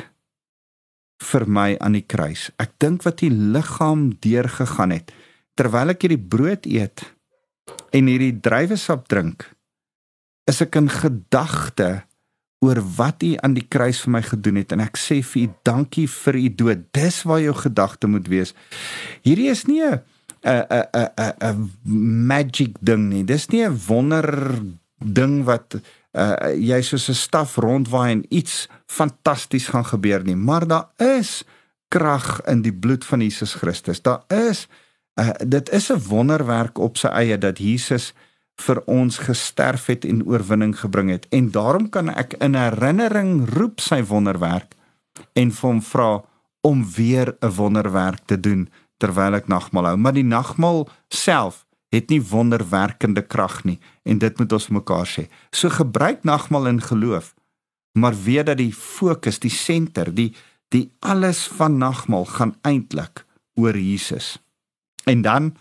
vir 1.23 1.43
my 1.43 1.73
aan 1.83 1.97
die 1.97 2.05
kruis. 2.07 2.47
Ek 2.55 2.71
dink 2.79 3.03
wat 3.03 3.19
die 3.19 3.31
liggaam 3.31 4.13
deurgegaan 4.23 4.95
het 4.95 5.11
terwyl 5.59 5.91
ek 5.93 6.05
hierdie 6.05 6.23
brood 6.31 6.65
eet 6.65 7.03
en 7.93 8.07
hierdie 8.09 8.33
druiwesap 8.43 9.05
drink, 9.11 9.45
is 10.49 10.63
ek 10.63 10.79
in 10.79 10.89
gedagte 10.89 11.89
oor 12.63 12.79
wat 12.97 13.23
u 13.23 13.33
aan 13.43 13.55
die 13.57 13.65
kruis 13.67 14.01
vir 14.03 14.13
my 14.15 14.21
gedoen 14.25 14.61
het 14.61 14.73
en 14.75 14.83
ek 14.85 14.99
sê 14.99 15.19
vir 15.25 15.41
u 15.43 15.47
dankie 15.67 16.07
vir 16.07 16.39
u 16.39 16.47
dood. 16.61 16.85
Dis 16.95 17.21
waar 17.27 17.41
jou 17.43 17.55
gedagte 17.59 18.07
moet 18.07 18.29
wees. 18.31 18.53
Hierdie 19.27 19.49
is 19.51 19.65
nie 19.67 19.83
'n 19.83 19.99
'n 20.43 20.63
'n 20.95 21.33
'n 21.41 21.71
magic 22.27 22.77
ding 22.79 23.09
nie. 23.09 23.23
Dis 23.23 23.47
nie 23.49 23.63
'n 23.65 23.79
wonder 23.87 24.59
ding 24.99 25.43
wat 25.43 25.75
uh, 26.15 26.55
jy 26.55 26.81
soos 26.81 27.09
'n 27.09 27.13
staf 27.13 27.57
rondwaai 27.57 28.11
en 28.11 28.25
iets 28.29 28.67
fantasties 28.87 29.67
gaan 29.67 29.85
gebeur 29.85 30.23
nie, 30.23 30.35
maar 30.35 30.67
daar 30.67 30.87
is 30.97 31.43
krag 31.89 32.41
in 32.47 32.61
die 32.61 32.73
bloed 32.73 33.05
van 33.05 33.21
Jesus 33.21 33.53
Christus. 33.53 34.01
Daar 34.01 34.23
is 34.27 34.67
Uh, 35.13 35.29
dit 35.47 35.69
is 35.69 35.91
'n 35.91 36.01
wonderwerk 36.07 36.77
op 36.77 36.97
sy 36.97 37.07
eie 37.07 37.37
dat 37.37 37.57
Jesus 37.57 38.13
vir 38.65 38.79
ons 38.91 39.17
gesterf 39.27 39.87
het 39.91 40.05
en 40.05 40.23
oorwinning 40.27 40.73
gebring 40.79 41.09
het. 41.13 41.27
En 41.31 41.51
daarom 41.51 41.89
kan 41.89 42.09
ek 42.09 42.37
in 42.43 42.55
herinnering 42.55 43.43
roep 43.55 43.83
sy 43.83 44.01
wonderwerk 44.07 44.75
en 45.37 45.51
vir 45.51 45.69
hom 45.69 45.81
vra 45.81 46.23
om 46.63 46.85
weer 46.95 47.35
'n 47.41 47.55
wonderwerk 47.55 48.25
te 48.25 48.39
doen 48.39 48.69
terwyl 48.97 49.35
ek 49.35 49.47
nagmaal 49.47 49.85
hou. 49.85 49.97
Maar 49.97 50.13
die 50.13 50.23
nagmaal 50.23 50.89
self 51.09 51.65
het 51.89 52.09
nie 52.09 52.21
wonderwerkende 52.21 53.21
krag 53.21 53.63
nie 53.63 53.79
en 54.03 54.17
dit 54.17 54.39
moet 54.39 54.51
ons 54.51 54.67
mekaar 54.67 55.05
sê. 55.05 55.27
So 55.51 55.69
gebruik 55.69 56.23
nagmaal 56.23 56.67
in 56.67 56.81
geloof 56.81 57.33
maar 57.93 58.23
weet 58.23 58.45
dat 58.45 58.57
die 58.57 58.73
fokus 58.73 59.39
die 59.39 59.53
senter 59.53 60.13
die 60.13 60.33
die 60.73 60.87
alles 61.05 61.45
van 61.53 61.77
nagmaal 61.77 62.25
gaan 62.25 62.55
eintlik 62.65 63.25
oor 63.53 63.77
Jesus. 63.77 64.39
En 65.05 65.21
dan 65.21 65.51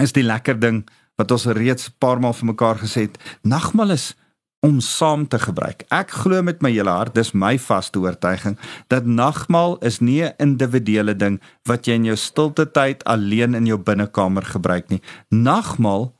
is 0.00 0.14
die 0.16 0.24
lekker 0.24 0.56
ding 0.60 0.86
wat 1.16 1.30
ons 1.30 1.46
reeds 1.46 1.88
'n 1.88 1.96
paar 1.98 2.20
maal 2.20 2.32
vir 2.32 2.46
mekaar 2.46 2.78
gesê 2.78 3.00
het, 3.08 3.18
nagmaal 3.42 3.90
is 3.90 4.14
om 4.60 4.80
saam 4.80 5.28
te 5.28 5.38
gebruik. 5.38 5.84
Ek 5.92 6.10
glo 6.10 6.42
met 6.42 6.62
my 6.62 6.70
hele 6.72 6.90
hart, 6.90 7.14
dis 7.14 7.32
my 7.32 7.54
vaste 7.58 8.00
oortuiging 8.00 8.56
dat 8.88 9.06
nagmaal 9.06 9.78
is 9.78 10.00
nie 10.00 10.22
'n 10.24 10.34
individuele 10.38 11.14
ding 11.16 11.40
wat 11.64 11.86
jy 11.86 11.94
in 11.94 12.04
jou 12.04 12.16
stilte 12.16 12.66
tyd 12.70 13.04
alleen 13.04 13.54
in 13.54 13.66
jou 13.66 13.78
binnekamer 13.78 14.42
gebruik 14.42 14.88
nie. 14.88 15.02
Nagmaal 15.30 16.14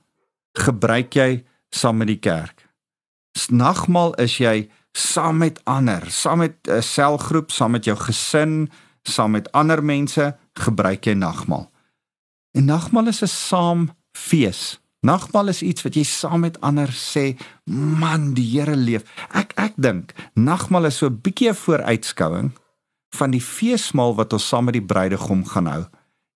gebruik 0.58 1.14
jy 1.14 1.44
saam 1.70 1.96
met 1.96 2.06
die 2.06 2.20
kerk. 2.20 2.68
Nagmaal 3.50 4.14
is 4.14 4.38
jy 4.38 4.68
saam 4.92 5.38
met 5.38 5.60
ander, 5.64 6.10
saam 6.10 6.38
met 6.38 6.56
'n 6.68 6.82
selgroep, 6.82 7.50
saam 7.50 7.70
met 7.70 7.84
jou 7.84 7.96
gesin, 7.96 8.70
saam 9.02 9.30
met 9.30 9.52
ander 9.52 9.84
mense 9.84 10.36
gebruik 10.54 11.04
jy 11.04 11.14
nagmaal. 11.14 11.70
En 12.54 12.64
nagmaal 12.64 13.06
is 13.06 13.22
'n 13.22 13.26
saam 13.26 13.90
fees. 14.16 14.80
Nagmaal 15.06 15.52
is 15.52 15.62
iets 15.62 15.84
wat 15.86 15.94
jy 15.94 16.02
saam 16.08 16.42
met 16.42 16.56
ander 16.66 16.90
sê, 16.90 17.36
man, 17.70 18.32
die 18.34 18.46
Here 18.56 18.74
leef. 18.76 19.06
Ek 19.30 19.52
ek 19.60 19.76
dink 19.78 20.14
nagmaal 20.34 20.88
is 20.90 20.98
so 20.98 21.06
'n 21.06 21.20
bietjie 21.22 21.50
'n 21.50 21.60
vooruitskouing 21.62 22.50
van 23.18 23.30
die 23.30 23.40
feesmaal 23.40 24.16
wat 24.16 24.32
ons 24.32 24.48
saam 24.48 24.64
met 24.64 24.74
die 24.74 24.88
bruidegom 24.92 25.44
gaan 25.46 25.66
hou. 25.66 25.84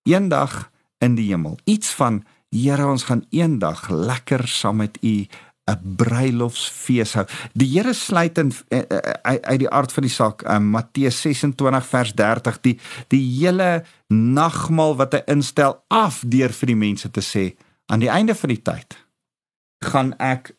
Eendag 0.06 0.70
in 1.00 1.14
die 1.14 1.30
hemel. 1.32 1.58
Iets 1.64 1.90
van 1.94 2.24
Here, 2.52 2.86
ons 2.86 3.04
gaan 3.04 3.24
eendag 3.30 3.88
lekker 3.90 4.48
saam 4.48 4.76
met 4.76 4.98
U 5.02 5.26
'n 5.70 5.96
bruilofsfees 5.96 7.14
hou. 7.14 7.26
Die 7.54 7.68
Here 7.74 7.92
sluit 7.92 8.38
in 8.38 8.52
uh, 8.68 8.78
uh, 8.78 8.98
uit 9.22 9.58
die 9.58 9.70
aard 9.70 9.92
van 9.92 10.02
die 10.02 10.12
saak, 10.12 10.42
uh, 10.42 10.58
Matteus 10.58 11.20
26 11.20 11.86
vers 11.86 12.12
30, 12.14 12.60
die 12.60 12.78
die 13.08 13.22
hele 13.38 13.84
nagmaal 14.08 14.96
wat 14.96 15.12
hy 15.12 15.22
instel 15.26 15.82
af 15.88 16.22
deur 16.26 16.52
vir 16.52 16.66
die 16.66 16.76
mense 16.76 17.10
te 17.10 17.20
sê 17.20 17.54
aan 17.90 18.02
die 18.02 18.10
einde 18.10 18.34
van 18.38 18.52
die 18.52 18.62
tyd 18.62 18.96
gaan 19.84 20.12
ek 20.22 20.52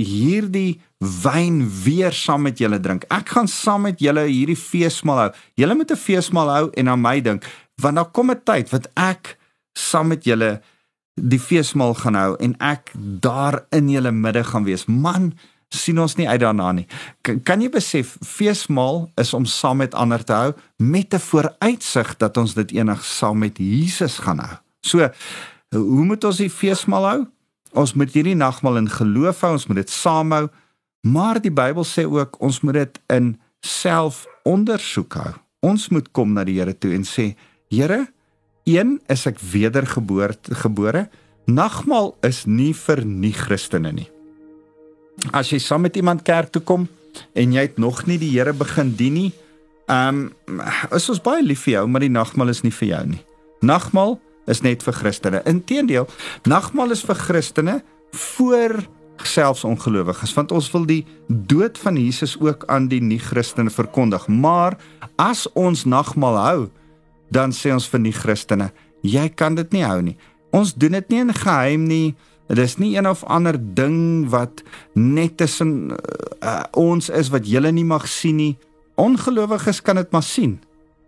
hierdie 0.00 0.80
wyn 1.22 1.62
weer 1.84 2.12
saam 2.12 2.44
met 2.48 2.58
julle 2.58 2.80
drink. 2.82 3.06
Ek 3.14 3.30
gaan 3.36 3.48
saam 3.48 3.86
met 3.86 4.02
julle 4.02 4.26
hierdie 4.26 4.58
feesmaal 4.58 5.20
hou. 5.22 5.30
Julle 5.60 5.74
moet 5.78 5.90
'n 5.90 5.96
feesmaal 5.96 6.50
hou 6.50 6.70
en 6.74 6.88
aan 6.88 7.00
my 7.00 7.20
dink, 7.20 7.44
want 7.80 7.96
daar 7.96 8.10
kom 8.10 8.30
'n 8.30 8.42
tyd 8.44 8.70
wat 8.70 8.90
ek 8.96 9.38
saam 9.72 10.08
met 10.08 10.24
julle 10.24 10.60
die 11.14 11.38
feesmaal 11.38 11.94
gaan 11.94 12.14
hou 12.14 12.36
en 12.40 12.56
ek 12.58 12.90
daar 13.20 13.64
in 13.70 13.88
julle 13.88 14.10
midde 14.10 14.44
gaan 14.44 14.64
wees. 14.64 14.86
Man, 14.86 15.32
sien 15.70 15.98
ons 15.98 16.16
nie 16.16 16.28
uit 16.28 16.40
daarna 16.40 16.72
nie. 16.72 16.86
Kan, 17.22 17.42
kan 17.42 17.60
jy 17.60 17.70
besef 17.70 18.16
feesmaal 18.20 19.10
is 19.20 19.34
om 19.34 19.44
saam 19.44 19.76
met 19.82 19.94
ander 19.94 20.24
te 20.24 20.32
hou 20.32 20.52
met 20.78 21.14
'n 21.14 21.18
vooruitsig 21.18 22.16
dat 22.16 22.36
ons 22.36 22.54
dit 22.54 22.72
eendag 22.72 23.04
saam 23.04 23.38
met 23.38 23.58
Jesus 23.58 24.18
gaan 24.18 24.38
hou. 24.38 24.56
So, 24.80 25.10
hoe 25.74 26.04
moet 26.06 26.24
ons 26.24 26.40
die 26.42 26.50
feesmaal 26.50 27.08
hou? 27.08 27.20
Ons 27.74 27.94
moet 27.98 28.12
hierdie 28.14 28.38
nagmaal 28.38 28.78
in 28.84 28.90
geloof 28.90 29.42
hou, 29.42 29.54
ons 29.58 29.66
moet 29.66 29.82
dit 29.82 29.90
saam 29.90 30.32
hou. 30.34 30.46
Maar 31.04 31.40
die 31.42 31.52
Bybel 31.52 31.84
sê 31.84 32.06
ook 32.08 32.38
ons 32.42 32.60
moet 32.64 32.78
dit 32.80 33.00
in 33.12 33.34
selfondersoek 33.66 35.18
hou. 35.20 35.32
Ons 35.64 35.88
moet 35.92 36.06
kom 36.12 36.32
na 36.36 36.44
die 36.44 36.58
Here 36.60 36.74
toe 36.76 36.94
en 36.96 37.04
sê, 37.08 37.32
Here, 37.72 38.04
Een 38.64 38.96
is 39.12 39.26
ek 39.28 39.40
wedergeboorte 39.44 40.56
gebore. 40.56 41.08
Nagmaal 41.44 42.14
is 42.24 42.44
nie 42.48 42.72
vir 42.72 43.02
nie 43.04 43.32
Christene 43.36 43.92
nie. 43.92 44.08
As 45.36 45.50
jy 45.52 45.60
saam 45.60 45.84
met 45.84 45.96
iemand 46.00 46.24
kerk 46.24 46.50
toe 46.52 46.62
kom 46.64 46.86
en 47.36 47.52
jy 47.52 47.66
het 47.68 47.76
nog 47.78 48.06
nie 48.08 48.16
die 48.18 48.32
Here 48.32 48.54
begin 48.56 48.94
dien 48.96 49.18
nie, 49.18 49.32
ehm 49.84 50.30
um, 50.48 50.62
is 50.96 51.10
ons 51.12 51.20
baie 51.20 51.44
lief 51.44 51.66
vir 51.66 51.74
jou, 51.74 51.84
maar 51.92 52.00
die 52.00 52.12
nagmaal 52.12 52.48
is 52.48 52.62
nie 52.64 52.72
vir 52.72 52.88
jou 52.88 53.02
nie. 53.12 53.20
Nagmaal 53.60 54.16
is 54.50 54.62
net 54.64 54.82
vir 54.84 54.96
Christene. 54.96 55.42
Inteendeel, 55.48 56.08
nagmaal 56.48 56.94
is 56.94 57.04
vir 57.06 57.18
Christene 57.18 57.80
voor 58.14 58.82
selfs 59.22 59.64
ongelowiges 59.64 60.32
want 60.34 60.52
ons 60.54 60.66
wil 60.74 60.86
die 60.88 61.02
dood 61.28 61.78
van 61.78 61.98
Jesus 61.98 62.34
ook 62.40 62.66
aan 62.72 62.88
die 62.90 63.00
nie-Christene 63.02 63.70
verkondig. 63.70 64.26
Maar 64.28 64.78
as 65.20 65.46
ons 65.54 65.84
nagmaal 65.84 66.38
hou, 66.42 66.60
dan 67.34 67.54
sê 67.54 67.72
ons 67.74 67.88
vir 67.90 68.04
die 68.04 68.14
Christene, 68.14 68.70
jy 69.02 69.28
kan 69.30 69.56
dit 69.58 69.72
nie 69.74 69.84
hou 69.86 70.00
nie. 70.02 70.16
Ons 70.54 70.74
doen 70.78 70.94
dit 70.98 71.10
nie 71.10 71.24
in 71.24 71.34
geheim 71.34 71.88
nie. 71.88 72.14
Dit 72.50 72.60
is 72.62 72.76
nie 72.78 72.92
een 72.94 73.08
of 73.08 73.24
ander 73.24 73.56
ding 73.56 74.28
wat 74.30 74.62
net 74.94 75.38
tussen 75.40 75.94
uh, 75.94 76.62
ons 76.76 77.08
is 77.08 77.32
wat 77.32 77.48
julle 77.48 77.72
nie 77.72 77.86
mag 77.88 78.06
sien 78.10 78.38
nie. 78.38 78.54
Ongelowiges 79.00 79.82
kan 79.82 79.98
dit 79.98 80.10
maar 80.14 80.22
sien, 80.22 80.58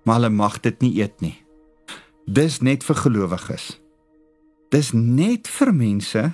maar 0.03 0.19
hulle 0.19 0.33
mag 0.35 0.59
dit 0.65 0.81
nie 0.83 0.97
eet 1.03 1.21
nie. 1.23 1.37
Dis 2.27 2.59
net 2.59 2.83
vir 2.83 2.99
gelowiges. 2.99 3.77
Dis 4.75 4.91
net 4.93 5.47
vir 5.47 5.71
mense 5.73 6.25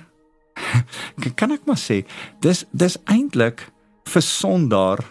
kan 1.39 1.53
ek 1.53 1.67
maar 1.69 1.77
sê, 1.77 2.01
dis 2.41 2.63
dis 2.73 2.97
eintlik 3.09 3.61
vir 4.09 4.25
sondaar 4.25 5.03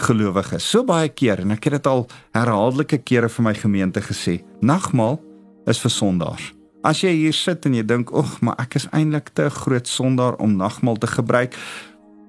gelowiges. 0.00 0.64
So 0.64 0.86
baie 0.88 1.10
keer 1.12 1.44
en 1.44 1.52
ek 1.52 1.68
het 1.68 1.76
dit 1.78 1.90
al 1.90 2.06
herhaaldelike 2.36 3.02
kere 3.04 3.28
vir 3.32 3.46
my 3.48 3.54
gemeente 3.56 4.00
gesê. 4.04 4.40
Nagmaal 4.64 5.20
is 5.68 5.80
vir 5.84 5.92
sondaars. 5.92 6.50
As 6.82 7.04
jy 7.04 7.12
hier 7.14 7.36
sit 7.36 7.66
en 7.68 7.76
jy 7.76 7.84
dink, 7.86 8.10
"Ag, 8.10 8.40
maar 8.40 8.56
ek 8.58 8.76
is 8.76 8.88
eintlik 8.90 9.34
te 9.34 9.48
groot 9.50 9.86
sondaar 9.86 10.34
om 10.40 10.56
nagmaal 10.56 10.96
te 10.96 11.06
gebruik." 11.06 11.54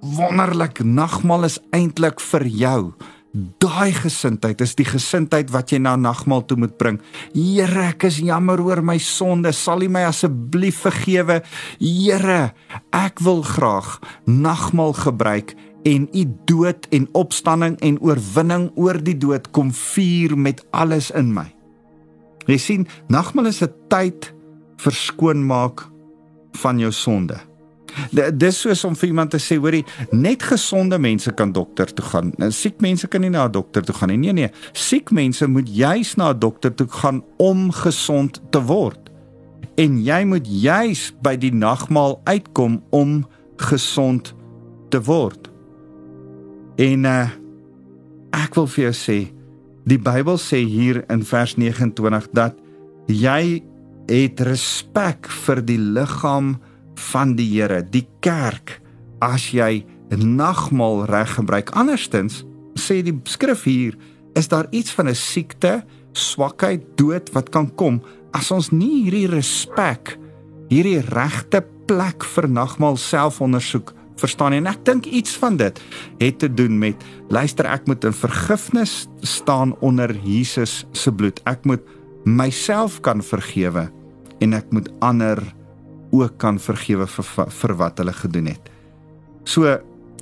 Wonderlik, 0.02 0.84
nagmaal 0.84 1.46
is 1.46 1.60
eintlik 1.72 2.20
vir 2.20 2.46
jou. 2.48 2.94
Daai 3.34 3.90
gesindheid 3.98 4.60
is 4.62 4.76
die 4.78 4.86
gesindheid 4.86 5.50
wat 5.50 5.72
jy 5.74 5.80
na 5.82 5.96
nagmaal 5.98 6.44
toe 6.46 6.58
moet 6.62 6.76
bring. 6.78 7.00
Here, 7.34 7.88
ek 7.90 8.06
is 8.06 8.20
jammer 8.22 8.62
oor 8.62 8.84
my 8.86 9.00
sonde. 9.02 9.50
Sal 9.58 9.82
U 9.82 9.90
my 9.90 10.04
asseblief 10.06 10.84
vergewe? 10.86 11.40
Here, 11.82 12.54
ek 12.94 13.24
wil 13.26 13.42
graag 13.42 13.96
nagmaal 14.30 14.94
gebruik 15.02 15.56
en 15.84 16.06
u 16.14 16.24
dood 16.46 16.86
en 16.94 17.10
opstanding 17.18 17.80
en 17.82 17.98
oorwinning 18.06 18.70
oor 18.80 19.02
die 19.02 19.18
dood 19.18 19.50
kom 19.52 19.74
vier 19.74 20.38
met 20.38 20.62
alles 20.70 21.10
in 21.18 21.34
my. 21.34 21.50
Jy 22.46 22.60
sien, 22.62 22.86
nagmaal 23.10 23.50
is 23.50 23.64
'n 23.64 23.74
tyd 23.90 24.30
vir 24.78 24.94
skoonmaak 24.94 25.90
van 26.62 26.80
jou 26.80 26.92
sonde. 26.92 27.53
Dis 28.12 28.60
soos 28.64 28.84
om 28.88 28.96
vir 28.96 29.10
iemand 29.12 29.34
te 29.34 29.40
sê, 29.42 29.58
hoorie, 29.62 29.84
net 30.12 30.44
gesonde 30.44 31.00
mense 31.02 31.32
kan 31.32 31.52
dokter 31.54 31.90
toe 31.94 32.06
gaan. 32.06 32.34
Nou 32.42 32.52
siek 32.52 32.82
mense 32.82 33.08
kan 33.08 33.22
nie 33.22 33.30
na 33.30 33.46
'n 33.48 33.52
dokter 33.52 33.84
toe 33.84 33.96
gaan 33.96 34.10
nie. 34.10 34.18
Nee 34.18 34.34
nee, 34.34 34.50
siek 34.74 35.12
mense 35.12 35.48
moet 35.48 35.68
juis 35.68 36.16
na 36.16 36.34
'n 36.34 36.40
dokter 36.40 36.74
toe 36.74 36.88
gaan 36.88 37.24
om 37.38 37.72
gesond 37.72 38.42
te 38.52 38.62
word. 38.62 39.10
En 39.78 40.04
jy 40.04 40.24
moet 40.26 40.48
juis 40.48 41.14
by 41.22 41.36
die 41.36 41.54
nagmaal 41.54 42.22
uitkom 42.24 42.84
om 42.90 43.26
gesond 43.58 44.34
te 44.90 45.02
word. 45.02 45.50
En 46.78 47.06
uh 47.06 47.30
ek 48.34 48.56
wil 48.56 48.66
vir 48.68 48.84
jou 48.84 48.94
sê, 48.98 49.18
die 49.86 50.00
Bybel 50.02 50.40
sê 50.42 50.64
hier 50.66 51.04
in 51.14 51.22
vers 51.22 51.54
29 51.56 52.32
dat 52.34 52.56
jy 53.06 53.62
het 54.10 54.42
respek 54.42 55.30
vir 55.46 55.62
die 55.62 55.78
liggaam 55.78 56.56
van 57.12 57.36
die 57.36 57.50
Here, 57.52 57.82
die 57.84 58.08
kerk, 58.24 58.80
as 59.24 59.52
jy 59.54 59.86
nagmaal 60.14 61.06
reg 61.10 61.36
gebruik. 61.38 61.72
Anderstens 61.78 62.44
sê 62.80 63.02
die 63.06 63.16
skrif 63.30 63.66
hier, 63.68 63.98
is 64.38 64.50
daar 64.50 64.68
iets 64.72 64.92
van 64.92 65.10
'n 65.10 65.16
siekte, 65.16 65.84
swakheid, 66.14 66.98
dood 66.98 67.30
wat 67.34 67.50
kan 67.50 67.70
kom 67.76 68.02
as 68.34 68.52
ons 68.52 68.72
nie 68.72 69.04
hierdie 69.06 69.28
respek, 69.30 70.18
hierdie 70.70 71.02
regte 71.14 71.64
plek 71.88 72.24
vir 72.24 72.48
nagmaal 72.50 72.98
selfondersoek 72.98 73.94
verstaan 74.22 74.54
en 74.54 74.70
ek 74.70 74.84
dink 74.86 75.06
iets 75.06 75.36
van 75.42 75.58
dit 75.58 75.80
het 76.20 76.40
te 76.40 76.50
doen 76.50 76.78
met 76.80 77.04
luister 77.34 77.68
ek 77.70 77.88
moet 77.90 78.06
in 78.08 78.16
vergifnis 78.16 79.08
staan 79.22 79.74
onder 79.82 80.14
Jesus 80.24 80.86
se 80.94 81.12
bloed. 81.12 81.42
Ek 81.50 81.66
moet 81.66 81.84
myself 82.26 83.02
kan 83.02 83.24
vergewe 83.26 83.90
en 84.40 84.54
ek 84.54 84.70
moet 84.72 84.90
ander 85.02 85.42
ook 86.14 86.38
kan 86.42 86.60
vergewe 86.62 87.08
vir, 87.10 87.50
vir 87.50 87.76
wat 87.80 88.00
hulle 88.02 88.14
gedoen 88.14 88.52
het. 88.54 88.70
So 89.50 89.70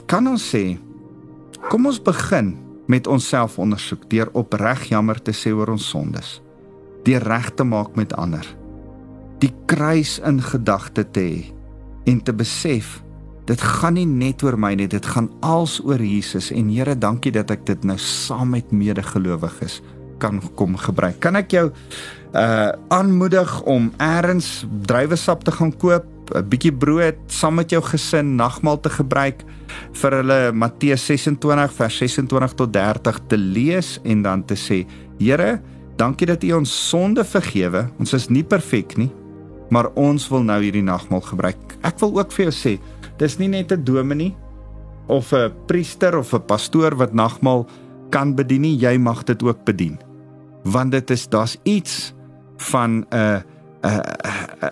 kan 0.10 0.28
ons 0.32 0.48
sê 0.54 0.80
kom 1.70 1.86
ons 1.86 2.00
begin 2.02 2.56
met 2.92 3.08
onsself 3.08 3.60
ondersoek 3.62 4.08
deur 4.12 4.32
opreg 4.38 4.88
jammer 4.92 5.20
te 5.22 5.36
sê 5.36 5.54
oor 5.54 5.74
ons 5.76 5.92
sondes. 5.94 6.40
Deur 7.06 7.24
reg 7.28 7.52
te 7.56 7.66
maak 7.68 7.96
met 8.00 8.14
ander. 8.20 8.46
Die 9.42 9.54
kruis 9.70 10.18
in 10.28 10.42
gedagte 10.44 11.06
te 11.06 11.24
hê 11.28 11.40
en 12.10 12.20
te 12.26 12.34
besef 12.34 13.00
dit 13.50 13.62
gaan 13.62 13.98
nie 13.98 14.08
net 14.08 14.44
oor 14.46 14.56
my 14.60 14.72
nie, 14.78 14.88
dit 14.88 15.06
gaan 15.14 15.28
als 15.44 15.80
oor 15.84 16.00
Jesus 16.00 16.52
en 16.56 16.70
Here, 16.72 16.96
dankie 16.96 17.34
dat 17.36 17.52
ek 17.52 17.66
dit 17.68 17.88
nou 17.88 17.98
saam 18.00 18.54
met 18.56 18.72
medegelowiges 18.72 19.82
kan 20.22 20.40
kom 20.56 20.78
gebruik. 20.78 21.18
Kan 21.20 21.36
ek 21.40 21.52
jou 21.56 21.66
uh 22.32 22.72
aanmoedig 22.88 23.62
om 23.68 23.92
eers 24.00 24.66
druiwesap 24.88 25.44
te 25.44 25.52
gaan 25.52 25.74
koop, 25.78 26.06
'n 26.36 26.48
bietjie 26.48 26.72
brood 26.72 27.18
saam 27.28 27.56
met 27.56 27.70
jou 27.70 27.82
gesin 27.84 28.36
nagmaal 28.36 28.80
te 28.80 28.90
gebruik 28.90 29.44
vir 29.94 30.12
hulle 30.12 30.52
Matteus 30.52 31.06
26 31.06 31.74
vers 31.74 31.98
26 31.98 32.54
tot 32.54 32.74
30 32.74 33.20
te 33.28 33.38
lees 33.38 34.00
en 34.04 34.22
dan 34.22 34.46
te 34.46 34.56
sê: 34.56 34.86
Here, 35.20 35.62
dankie 35.98 36.28
dat 36.28 36.44
U 36.44 36.54
ons 36.54 36.90
sonde 36.90 37.24
vergewe. 37.24 37.90
Ons 38.00 38.14
is 38.14 38.30
nie 38.30 38.44
perfek 38.44 38.98
nie, 38.98 39.12
maar 39.70 39.92
ons 39.96 40.30
wil 40.30 40.44
nou 40.44 40.62
hierdie 40.62 40.84
nagmaal 40.84 41.22
gebruik. 41.22 41.78
Ek 41.84 42.00
wil 42.00 42.18
ook 42.20 42.32
vir 42.32 42.46
jou 42.46 42.56
sê, 42.56 42.80
dis 43.18 43.38
nie 43.38 43.50
net 43.50 43.72
'n 43.72 43.84
dominee 43.84 44.36
of 45.08 45.34
'n 45.34 45.52
priester 45.68 46.18
of 46.18 46.34
'n 46.34 46.46
pastoor 46.46 46.96
wat 46.96 47.14
nagmaal 47.14 47.68
kan 48.10 48.36
bedien 48.36 48.62
nie, 48.62 48.78
jy 48.78 48.98
mag 48.98 49.24
dit 49.24 49.44
ook 49.44 49.66
bedien. 49.66 50.00
Want 50.64 50.92
dit 50.92 51.10
is 51.10 51.28
daar's 51.28 51.58
iets 51.64 52.14
van 52.72 53.06
'n 53.10 53.42
'n 53.84 54.02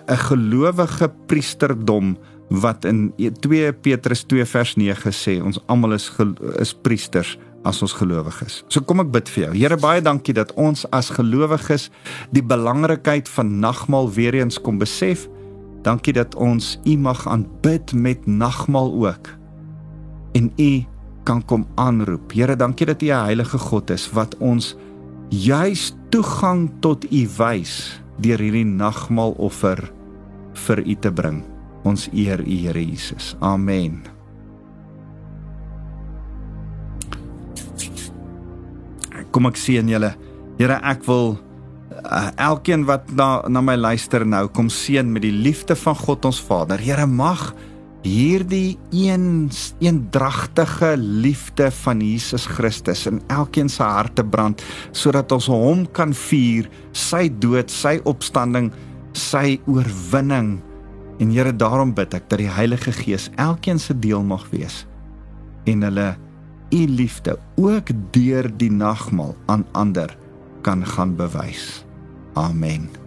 'n 0.06 0.20
gelowige 0.30 1.10
priesterdom 1.26 2.16
wat 2.50 2.84
in 2.84 3.12
2 3.40 3.72
Petrus 3.72 4.22
2 4.26 4.44
vers 4.44 4.74
9 4.76 5.12
sê 5.12 5.42
ons 5.42 5.58
almal 5.66 5.92
is 5.92 6.10
is 6.58 6.74
priesters 6.74 7.38
as 7.62 7.82
ons 7.82 7.92
gelowig 7.92 8.42
is. 8.42 8.62
So 8.68 8.80
kom 8.80 9.00
ek 9.00 9.10
bid 9.12 9.28
vir 9.28 9.44
jou. 9.44 9.52
Here 9.54 9.76
baie 9.76 10.00
dankie 10.00 10.34
dat 10.34 10.52
ons 10.56 10.86
as 10.96 11.10
gelowiges 11.10 11.90
die 12.32 12.42
belangrikheid 12.42 13.28
van 13.28 13.58
nagmaal 13.60 14.10
weer 14.10 14.34
eens 14.34 14.60
kom 14.60 14.78
besef. 14.80 15.28
Dankie 15.84 16.12
dat 16.16 16.34
ons 16.34 16.78
U 16.84 16.96
mag 16.96 17.26
aanbid 17.28 17.92
met 17.92 18.26
nagmaal 18.26 18.92
ook. 19.06 19.28
En 20.36 20.52
U 20.56 20.84
kan 21.24 21.44
kom 21.44 21.66
aanroep. 21.76 22.32
Here, 22.32 22.56
dankie 22.56 22.86
dat 22.86 23.02
U 23.02 23.06
'n 23.06 23.24
heilige 23.24 23.58
God 23.58 23.90
is 23.90 24.10
wat 24.10 24.36
ons 24.38 24.76
juis 25.30 25.90
toegang 26.10 26.68
tot 26.82 27.06
U 27.06 27.22
wys 27.38 28.00
deur 28.20 28.42
hierdie 28.42 28.66
nagmaaloffer 28.66 29.86
vir 30.66 30.82
U 30.84 30.94
te 31.00 31.10
bring. 31.10 31.42
Ons 31.86 32.08
eer 32.12 32.42
U, 32.42 32.50
Here 32.50 32.82
Jesus. 32.82 33.34
Amen. 33.40 34.02
Kom 39.30 39.46
ek 39.46 39.56
sien 39.60 39.88
julle. 39.88 40.10
Here, 40.58 40.76
ek 40.82 41.06
wil 41.06 41.38
uh, 42.02 42.30
elkeen 42.36 42.84
wat 42.88 43.08
na 43.16 43.40
na 43.48 43.62
my 43.64 43.76
luister 43.78 44.26
nou 44.26 44.48
kom 44.52 44.68
seën 44.72 45.06
met 45.06 45.24
die 45.24 45.34
liefde 45.34 45.76
van 45.78 45.96
God 45.96 46.26
ons 46.28 46.40
Vader. 46.42 46.82
Here 46.82 47.06
mag 47.06 47.52
hierdie 48.02 48.78
een 48.96 49.50
eendragtige 49.78 50.94
liefde 50.96 51.70
van 51.82 52.00
Jesus 52.00 52.46
Christus 52.46 53.06
in 53.06 53.20
elkeen 53.28 53.68
se 53.68 53.82
harte 53.82 54.24
brand 54.24 54.62
sodat 54.92 55.32
ons 55.32 55.50
hom 55.52 55.84
kan 55.92 56.14
vier, 56.16 56.68
sy 56.92 57.28
dood, 57.42 57.70
sy 57.70 57.98
opstanding, 58.08 58.70
sy 59.12 59.58
oorwinning. 59.66 60.58
En 61.20 61.34
Here, 61.34 61.52
daarom 61.52 61.92
bid 61.94 62.14
ek 62.16 62.30
dat 62.30 62.40
die 62.40 62.48
Heilige 62.48 62.94
Gees 62.96 63.28
elkeen 63.36 63.78
se 63.78 63.96
deel 63.98 64.24
mag 64.24 64.46
wees 64.54 64.86
en 65.68 65.84
hulle 65.84 66.14
u 66.72 66.86
liefde 66.88 67.36
ook 67.60 67.92
deur 68.14 68.48
die 68.56 68.70
nagmaal 68.72 69.36
aan 69.46 69.66
ander 69.72 70.16
kan 70.62 70.86
gaan 70.86 71.16
bewys. 71.16 71.84
Amen. 72.34 72.99